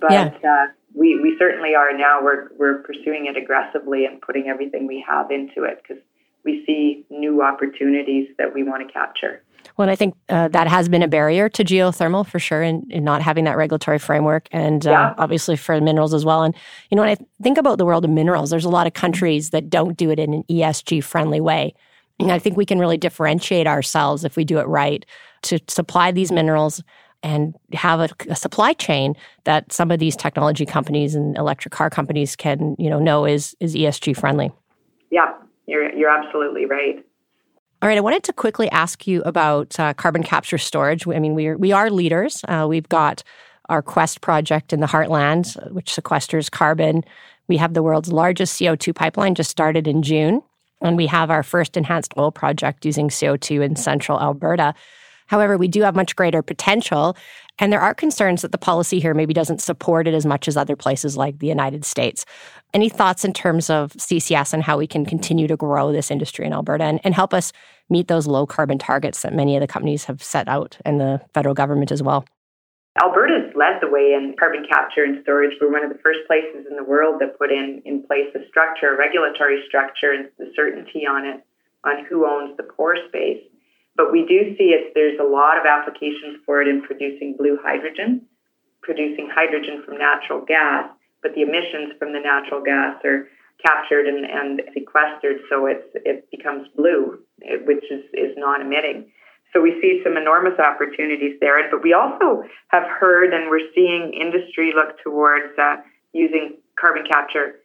But 0.00 0.12
yeah. 0.12 0.34
uh, 0.44 0.66
we, 0.94 1.20
we 1.20 1.36
certainly 1.38 1.74
are 1.74 1.96
now. 1.96 2.20
We're, 2.22 2.48
we're 2.58 2.82
pursuing 2.82 3.26
it 3.26 3.36
aggressively 3.36 4.04
and 4.04 4.20
putting 4.20 4.48
everything 4.48 4.86
we 4.86 5.04
have 5.06 5.30
into 5.30 5.64
it 5.64 5.82
because 5.82 6.02
we 6.44 6.64
see 6.66 7.04
new 7.10 7.42
opportunities 7.42 8.28
that 8.38 8.54
we 8.54 8.62
want 8.62 8.86
to 8.86 8.92
capture. 8.92 9.42
Well, 9.76 9.88
and 9.88 9.92
I 9.92 9.96
think 9.96 10.14
uh, 10.28 10.48
that 10.48 10.68
has 10.68 10.88
been 10.88 11.02
a 11.02 11.08
barrier 11.08 11.48
to 11.50 11.64
geothermal 11.64 12.26
for 12.26 12.38
sure, 12.38 12.62
in, 12.62 12.86
in 12.90 13.04
not 13.04 13.22
having 13.22 13.44
that 13.44 13.56
regulatory 13.56 13.98
framework, 13.98 14.48
and 14.52 14.86
uh, 14.86 14.90
yeah. 14.90 15.14
obviously 15.18 15.56
for 15.56 15.78
minerals 15.80 16.14
as 16.14 16.24
well. 16.24 16.42
And 16.42 16.54
you 16.90 16.96
know, 16.96 17.02
when 17.02 17.10
I 17.10 17.16
think 17.42 17.58
about 17.58 17.78
the 17.78 17.84
world 17.84 18.04
of 18.04 18.10
minerals, 18.10 18.50
there's 18.50 18.64
a 18.64 18.70
lot 18.70 18.86
of 18.86 18.94
countries 18.94 19.50
that 19.50 19.68
don't 19.68 19.96
do 19.96 20.10
it 20.10 20.18
in 20.18 20.32
an 20.32 20.44
ESG 20.50 21.04
friendly 21.04 21.40
way. 21.40 21.74
And 22.18 22.30
I 22.30 22.38
think 22.38 22.56
we 22.56 22.66
can 22.66 22.78
really 22.78 22.98
differentiate 22.98 23.66
ourselves 23.66 24.24
if 24.24 24.36
we 24.36 24.44
do 24.44 24.58
it 24.58 24.66
right 24.66 25.06
to 25.42 25.58
supply 25.68 26.12
these 26.12 26.30
minerals 26.30 26.82
and 27.22 27.54
have 27.72 28.00
a, 28.00 28.08
a, 28.28 28.36
supply 28.36 28.72
chain 28.72 29.14
that 29.44 29.70
some 29.72 29.90
of 29.90 29.98
these 29.98 30.16
technology 30.16 30.64
companies 30.64 31.14
and 31.14 31.36
electric 31.36 31.72
car 31.72 31.90
companies 31.90 32.34
can, 32.34 32.76
you 32.78 32.88
know, 32.88 32.98
know 32.98 33.26
is 33.26 33.54
is 33.60 33.74
ESG 33.74 34.16
friendly. 34.16 34.50
Yeah, 35.10 35.34
you're 35.66 35.94
you're 35.94 36.10
absolutely 36.10 36.64
right. 36.64 37.04
All 37.82 37.88
right, 37.88 37.96
I 37.96 38.02
wanted 38.02 38.24
to 38.24 38.32
quickly 38.34 38.70
ask 38.70 39.06
you 39.06 39.22
about 39.22 39.78
uh, 39.80 39.94
carbon 39.94 40.22
capture 40.22 40.58
storage. 40.58 41.08
I 41.08 41.18
mean, 41.18 41.34
we 41.34 41.46
are, 41.46 41.56
we 41.56 41.72
are 41.72 41.90
leaders. 41.90 42.44
Uh, 42.46 42.66
we've 42.68 42.88
got 42.90 43.22
our 43.70 43.80
Quest 43.80 44.20
project 44.20 44.74
in 44.74 44.80
the 44.80 44.86
heartland, 44.86 45.72
which 45.72 45.94
sequesters 45.94 46.50
carbon. 46.50 47.02
We 47.48 47.56
have 47.56 47.72
the 47.72 47.82
world's 47.82 48.12
largest 48.12 48.60
CO2 48.60 48.94
pipeline, 48.94 49.34
just 49.34 49.50
started 49.50 49.88
in 49.88 50.02
June. 50.02 50.42
And 50.82 50.96
we 50.96 51.06
have 51.06 51.30
our 51.30 51.42
first 51.42 51.76
enhanced 51.76 52.12
oil 52.18 52.30
project 52.30 52.84
using 52.84 53.08
CO2 53.08 53.64
in 53.64 53.76
central 53.76 54.20
Alberta. 54.20 54.74
However, 55.30 55.56
we 55.56 55.68
do 55.68 55.82
have 55.82 55.94
much 55.94 56.16
greater 56.16 56.42
potential. 56.42 57.16
And 57.60 57.72
there 57.72 57.80
are 57.80 57.94
concerns 57.94 58.42
that 58.42 58.50
the 58.50 58.58
policy 58.58 58.98
here 58.98 59.14
maybe 59.14 59.32
doesn't 59.32 59.60
support 59.60 60.08
it 60.08 60.14
as 60.14 60.26
much 60.26 60.48
as 60.48 60.56
other 60.56 60.74
places 60.74 61.16
like 61.16 61.38
the 61.38 61.46
United 61.46 61.84
States. 61.84 62.26
Any 62.74 62.88
thoughts 62.88 63.24
in 63.24 63.32
terms 63.32 63.70
of 63.70 63.92
CCS 63.92 64.52
and 64.52 64.62
how 64.64 64.76
we 64.76 64.88
can 64.88 65.06
continue 65.06 65.46
to 65.46 65.56
grow 65.56 65.92
this 65.92 66.10
industry 66.10 66.46
in 66.46 66.52
Alberta 66.52 66.82
and, 66.82 67.00
and 67.04 67.14
help 67.14 67.32
us 67.32 67.52
meet 67.88 68.08
those 68.08 68.26
low 68.26 68.44
carbon 68.44 68.78
targets 68.78 69.22
that 69.22 69.32
many 69.32 69.54
of 69.54 69.60
the 69.60 69.68
companies 69.68 70.04
have 70.04 70.20
set 70.20 70.48
out 70.48 70.76
and 70.84 71.00
the 71.00 71.20
federal 71.32 71.54
government 71.54 71.92
as 71.92 72.02
well? 72.02 72.24
Alberta's 73.00 73.54
led 73.54 73.78
the 73.80 73.88
way 73.88 74.14
in 74.18 74.34
carbon 74.36 74.66
capture 74.68 75.04
and 75.04 75.22
storage. 75.22 75.54
We're 75.60 75.70
one 75.70 75.84
of 75.84 75.92
the 75.92 76.02
first 76.02 76.20
places 76.26 76.66
in 76.68 76.76
the 76.76 76.82
world 76.82 77.20
that 77.20 77.38
put 77.38 77.52
in, 77.52 77.82
in 77.84 78.02
place 78.02 78.34
a 78.34 78.46
structure, 78.48 78.94
a 78.94 78.98
regulatory 78.98 79.62
structure, 79.68 80.10
and 80.10 80.28
the 80.38 80.50
certainty 80.56 81.06
on 81.06 81.24
it, 81.24 81.44
on 81.84 82.04
who 82.06 82.26
owns 82.26 82.56
the 82.56 82.64
pore 82.64 82.96
space. 83.08 83.42
But 83.96 84.12
we 84.12 84.24
do 84.26 84.56
see 84.56 84.72
it, 84.72 84.92
there's 84.94 85.18
a 85.20 85.24
lot 85.26 85.58
of 85.58 85.66
applications 85.66 86.38
for 86.46 86.62
it 86.62 86.68
in 86.68 86.82
producing 86.82 87.36
blue 87.36 87.58
hydrogen, 87.62 88.22
producing 88.82 89.28
hydrogen 89.32 89.82
from 89.84 89.98
natural 89.98 90.44
gas, 90.44 90.88
but 91.22 91.34
the 91.34 91.42
emissions 91.42 91.92
from 91.98 92.12
the 92.12 92.20
natural 92.20 92.62
gas 92.62 92.96
are 93.04 93.28
captured 93.64 94.06
and, 94.06 94.24
and 94.24 94.62
sequestered 94.72 95.36
so 95.50 95.66
it's, 95.66 95.84
it 95.94 96.30
becomes 96.30 96.66
blue, 96.76 97.18
which 97.66 97.84
is, 97.90 98.04
is 98.14 98.32
non 98.36 98.62
emitting. 98.62 99.10
So 99.52 99.60
we 99.60 99.76
see 99.82 100.00
some 100.04 100.16
enormous 100.16 100.58
opportunities 100.58 101.36
there. 101.40 101.58
But 101.70 101.82
we 101.82 101.92
also 101.92 102.42
have 102.68 102.84
heard 102.84 103.34
and 103.34 103.50
we're 103.50 103.68
seeing 103.74 104.12
industry 104.14 104.72
look 104.74 104.96
towards 105.02 105.58
uh, 105.58 105.76
using 106.12 106.56
carbon 106.78 107.04
capture 107.10 107.56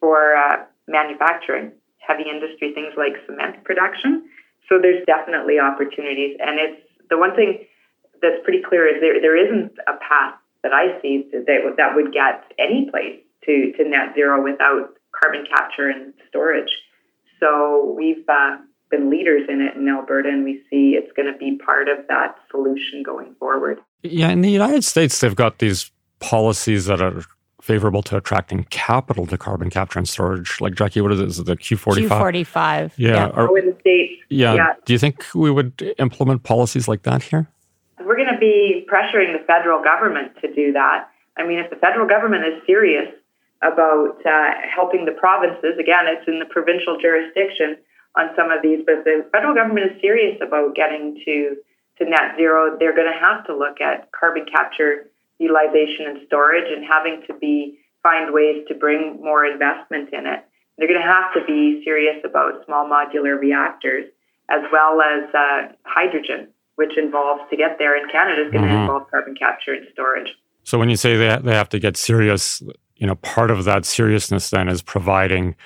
for 0.00 0.36
uh, 0.36 0.64
manufacturing, 0.88 1.72
heavy 1.98 2.24
industry, 2.28 2.72
things 2.74 2.94
like 2.96 3.12
cement 3.26 3.62
production. 3.64 4.28
So 4.68 4.78
there's 4.80 5.04
definitely 5.06 5.58
opportunities. 5.58 6.36
And 6.40 6.58
it's 6.58 6.82
the 7.10 7.18
one 7.18 7.34
thing 7.34 7.66
that's 8.22 8.42
pretty 8.44 8.62
clear 8.62 8.86
is 8.86 9.00
there, 9.00 9.20
there 9.20 9.36
isn't 9.36 9.72
a 9.86 9.96
path 10.00 10.34
that 10.62 10.72
I 10.72 11.00
see 11.00 11.28
that, 11.32 11.46
that 11.76 11.94
would 11.94 12.12
get 12.12 12.44
any 12.58 12.88
place 12.90 13.20
to, 13.44 13.72
to 13.76 13.88
net 13.88 14.14
zero 14.14 14.42
without 14.42 14.94
carbon 15.14 15.46
capture 15.46 15.88
and 15.88 16.12
storage. 16.28 16.70
So 17.40 17.94
we've 17.96 18.24
uh, 18.28 18.56
been 18.90 19.10
leaders 19.10 19.48
in 19.48 19.60
it 19.60 19.76
in 19.76 19.88
Alberta, 19.88 20.28
and 20.28 20.44
we 20.44 20.62
see 20.70 20.96
it's 20.96 21.12
going 21.12 21.30
to 21.30 21.38
be 21.38 21.58
part 21.58 21.88
of 21.88 22.06
that 22.08 22.36
solution 22.50 23.02
going 23.04 23.34
forward. 23.38 23.80
Yeah, 24.02 24.30
in 24.30 24.40
the 24.40 24.50
United 24.50 24.84
States, 24.84 25.20
they've 25.20 25.36
got 25.36 25.58
these 25.58 25.90
policies 26.18 26.86
that 26.86 27.00
are 27.00 27.22
favorable 27.66 28.00
to 28.00 28.16
attracting 28.16 28.62
capital 28.70 29.26
to 29.26 29.36
carbon 29.36 29.70
capture 29.70 29.98
and 29.98 30.08
storage. 30.08 30.60
Like 30.60 30.74
Jackie, 30.76 31.00
what 31.00 31.12
is 31.12 31.20
it? 31.20 31.28
Is 31.28 31.38
it 31.40 31.46
the 31.46 31.56
Q45? 31.56 32.08
Q45. 32.08 32.92
Yeah. 32.96 33.10
yeah. 33.10 33.26
Are, 33.30 33.50
oh, 33.50 33.56
in 33.56 33.66
the 33.66 33.76
States. 33.80 34.12
Yeah. 34.28 34.54
yeah. 34.54 34.74
Do 34.84 34.92
you 34.92 35.00
think 35.00 35.24
we 35.34 35.50
would 35.50 35.94
implement 35.98 36.44
policies 36.44 36.86
like 36.86 37.02
that 37.02 37.24
here? 37.24 37.48
We're 37.98 38.16
going 38.16 38.32
to 38.32 38.38
be 38.38 38.86
pressuring 38.88 39.36
the 39.36 39.44
federal 39.46 39.82
government 39.82 40.32
to 40.42 40.54
do 40.54 40.72
that. 40.72 41.08
I 41.36 41.44
mean, 41.44 41.58
if 41.58 41.68
the 41.68 41.76
federal 41.76 42.06
government 42.06 42.44
is 42.46 42.62
serious 42.66 43.12
about 43.62 44.22
uh, 44.24 44.50
helping 44.72 45.04
the 45.04 45.12
provinces, 45.12 45.74
again, 45.80 46.06
it's 46.06 46.26
in 46.28 46.38
the 46.38 46.46
provincial 46.46 46.98
jurisdiction 47.02 47.76
on 48.14 48.30
some 48.36 48.50
of 48.52 48.62
these, 48.62 48.80
but 48.86 48.98
if 48.98 49.04
the 49.04 49.28
federal 49.32 49.54
government 49.54 49.90
is 49.90 50.00
serious 50.00 50.38
about 50.40 50.76
getting 50.76 51.20
to, 51.24 51.56
to 51.98 52.04
net 52.04 52.36
zero. 52.36 52.76
They're 52.78 52.94
going 52.94 53.10
to 53.10 53.18
have 53.18 53.44
to 53.46 53.56
look 53.56 53.80
at 53.80 54.10
carbon 54.12 54.46
capture 54.50 55.08
utilization 55.38 56.06
and 56.06 56.18
storage 56.26 56.70
and 56.70 56.84
having 56.84 57.22
to 57.26 57.34
be 57.34 57.78
find 58.02 58.32
ways 58.32 58.64
to 58.68 58.74
bring 58.74 59.18
more 59.20 59.44
investment 59.44 60.12
in 60.12 60.26
it. 60.26 60.44
They're 60.78 60.88
going 60.88 61.00
to 61.00 61.06
have 61.06 61.32
to 61.34 61.40
be 61.46 61.82
serious 61.84 62.22
about 62.24 62.64
small 62.66 62.88
modular 62.88 63.38
reactors 63.38 64.04
as 64.48 64.60
well 64.72 65.00
as 65.00 65.34
uh, 65.34 65.72
hydrogen, 65.84 66.48
which 66.76 66.96
involves 66.96 67.42
to 67.50 67.56
get 67.56 67.78
there 67.78 67.96
in 68.00 68.08
Canada 68.10 68.46
is 68.46 68.52
going 68.52 68.64
mm-hmm. 68.64 68.74
to 68.74 68.80
involve 68.82 69.10
carbon 69.10 69.34
capture 69.34 69.72
and 69.72 69.86
storage. 69.92 70.28
So 70.62 70.78
when 70.78 70.90
you 70.90 70.96
say 70.96 71.16
they 71.16 71.36
they 71.42 71.54
have 71.54 71.68
to 71.70 71.78
get 71.78 71.96
serious, 71.96 72.62
you 72.96 73.06
know, 73.06 73.16
part 73.16 73.50
of 73.50 73.64
that 73.64 73.84
seriousness 73.84 74.50
then 74.50 74.68
is 74.68 74.82
providing 74.82 75.56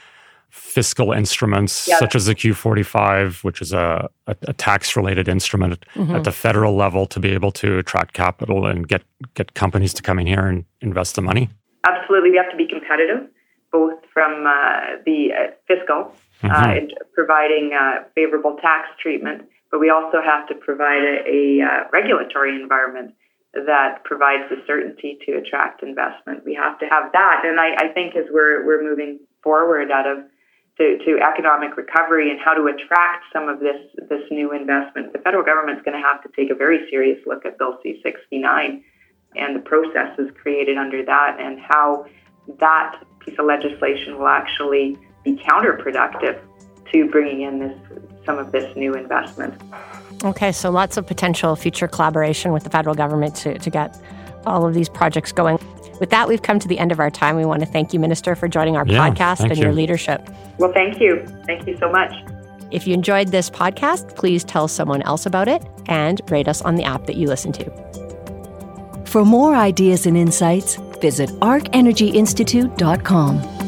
fiscal 0.50 1.12
instruments 1.12 1.88
yep. 1.88 1.98
such 1.98 2.14
as 2.14 2.26
the 2.26 2.34
Q45, 2.34 3.44
which 3.44 3.62
is 3.62 3.72
a, 3.72 4.08
a, 4.26 4.36
a 4.42 4.52
tax 4.52 4.96
related 4.96 5.28
instrument 5.28 5.84
mm-hmm. 5.94 6.14
at 6.14 6.24
the 6.24 6.32
federal 6.32 6.74
level 6.74 7.06
to 7.06 7.20
be 7.20 7.30
able 7.30 7.52
to 7.52 7.78
attract 7.78 8.12
capital 8.12 8.66
and 8.66 8.86
get, 8.88 9.02
get 9.34 9.54
companies 9.54 9.94
to 9.94 10.02
come 10.02 10.18
in 10.18 10.26
here 10.26 10.46
and 10.46 10.64
invest 10.80 11.14
the 11.14 11.22
money? 11.22 11.48
Absolutely. 11.86 12.30
We 12.30 12.36
have 12.36 12.50
to 12.50 12.56
be 12.56 12.66
competitive, 12.66 13.28
both 13.72 13.98
from 14.12 14.46
uh, 14.46 15.02
the 15.06 15.28
uh, 15.32 15.50
fiscal, 15.66 16.12
uh, 16.42 16.48
mm-hmm. 16.48 16.86
uh, 16.86 17.04
providing 17.14 17.72
favorable 18.14 18.56
tax 18.60 18.88
treatment, 19.00 19.48
but 19.70 19.78
we 19.78 19.90
also 19.90 20.20
have 20.22 20.48
to 20.48 20.54
provide 20.54 21.02
a, 21.02 21.22
a 21.26 21.64
uh, 21.64 21.88
regulatory 21.92 22.60
environment 22.60 23.14
that 23.54 24.04
provides 24.04 24.44
the 24.48 24.56
certainty 24.66 25.18
to 25.26 25.32
attract 25.32 25.82
investment. 25.82 26.44
We 26.44 26.54
have 26.54 26.78
to 26.80 26.86
have 26.86 27.12
that. 27.12 27.42
And 27.44 27.58
I, 27.58 27.74
I 27.74 27.88
think 27.92 28.14
as 28.14 28.26
we're, 28.30 28.64
we're 28.64 28.82
moving 28.82 29.18
forward 29.42 29.90
out 29.90 30.06
of 30.06 30.18
to, 30.80 30.96
to 31.04 31.20
economic 31.20 31.76
recovery 31.76 32.30
and 32.30 32.40
how 32.40 32.54
to 32.54 32.64
attract 32.66 33.24
some 33.32 33.50
of 33.50 33.60
this 33.60 33.76
this 34.08 34.22
new 34.30 34.52
investment. 34.52 35.12
The 35.12 35.18
federal 35.18 35.44
government's 35.44 35.82
going 35.84 36.00
to 36.00 36.02
have 36.02 36.22
to 36.22 36.30
take 36.34 36.50
a 36.50 36.54
very 36.54 36.88
serious 36.88 37.18
look 37.26 37.44
at 37.44 37.58
Bill 37.58 37.78
C69 37.84 38.82
and 39.36 39.54
the 39.54 39.60
processes 39.60 40.30
created 40.40 40.78
under 40.78 41.04
that 41.04 41.36
and 41.38 41.60
how 41.60 42.06
that 42.58 42.96
piece 43.20 43.38
of 43.38 43.44
legislation 43.44 44.18
will 44.18 44.28
actually 44.28 44.96
be 45.22 45.36
counterproductive 45.36 46.40
to 46.92 47.08
bringing 47.10 47.42
in 47.42 47.58
this 47.58 47.78
some 48.24 48.38
of 48.38 48.50
this 48.50 48.74
new 48.74 48.94
investment. 48.94 49.60
Okay, 50.24 50.50
so 50.50 50.70
lots 50.70 50.96
of 50.96 51.06
potential 51.06 51.56
future 51.56 51.88
collaboration 51.88 52.52
with 52.52 52.64
the 52.64 52.70
federal 52.70 52.94
government 52.94 53.34
to, 53.36 53.58
to 53.58 53.70
get 53.70 53.98
all 54.46 54.66
of 54.66 54.72
these 54.72 54.88
projects 54.88 55.30
going. 55.30 55.58
With 56.00 56.10
that, 56.10 56.26
we've 56.26 56.42
come 56.42 56.58
to 56.58 56.66
the 56.66 56.78
end 56.78 56.90
of 56.90 56.98
our 56.98 57.10
time. 57.10 57.36
We 57.36 57.44
want 57.44 57.60
to 57.60 57.66
thank 57.66 57.92
you, 57.92 58.00
Minister, 58.00 58.34
for 58.34 58.48
joining 58.48 58.76
our 58.76 58.86
yeah, 58.86 59.08
podcast 59.08 59.40
and 59.40 59.56
you. 59.56 59.64
your 59.64 59.72
leadership. 59.72 60.28
Well, 60.58 60.72
thank 60.72 61.00
you. 61.00 61.24
Thank 61.46 61.68
you 61.68 61.76
so 61.78 61.92
much. 61.92 62.12
If 62.70 62.86
you 62.86 62.94
enjoyed 62.94 63.28
this 63.28 63.50
podcast, 63.50 64.16
please 64.16 64.42
tell 64.42 64.66
someone 64.66 65.02
else 65.02 65.26
about 65.26 65.48
it 65.48 65.62
and 65.86 66.20
rate 66.30 66.48
us 66.48 66.62
on 66.62 66.76
the 66.76 66.84
app 66.84 67.04
that 67.06 67.16
you 67.16 67.28
listen 67.28 67.52
to. 67.52 67.70
For 69.04 69.24
more 69.24 69.54
ideas 69.54 70.06
and 70.06 70.16
insights, 70.16 70.76
visit 71.00 71.28
arcenergyinstitute.com. 71.40 73.59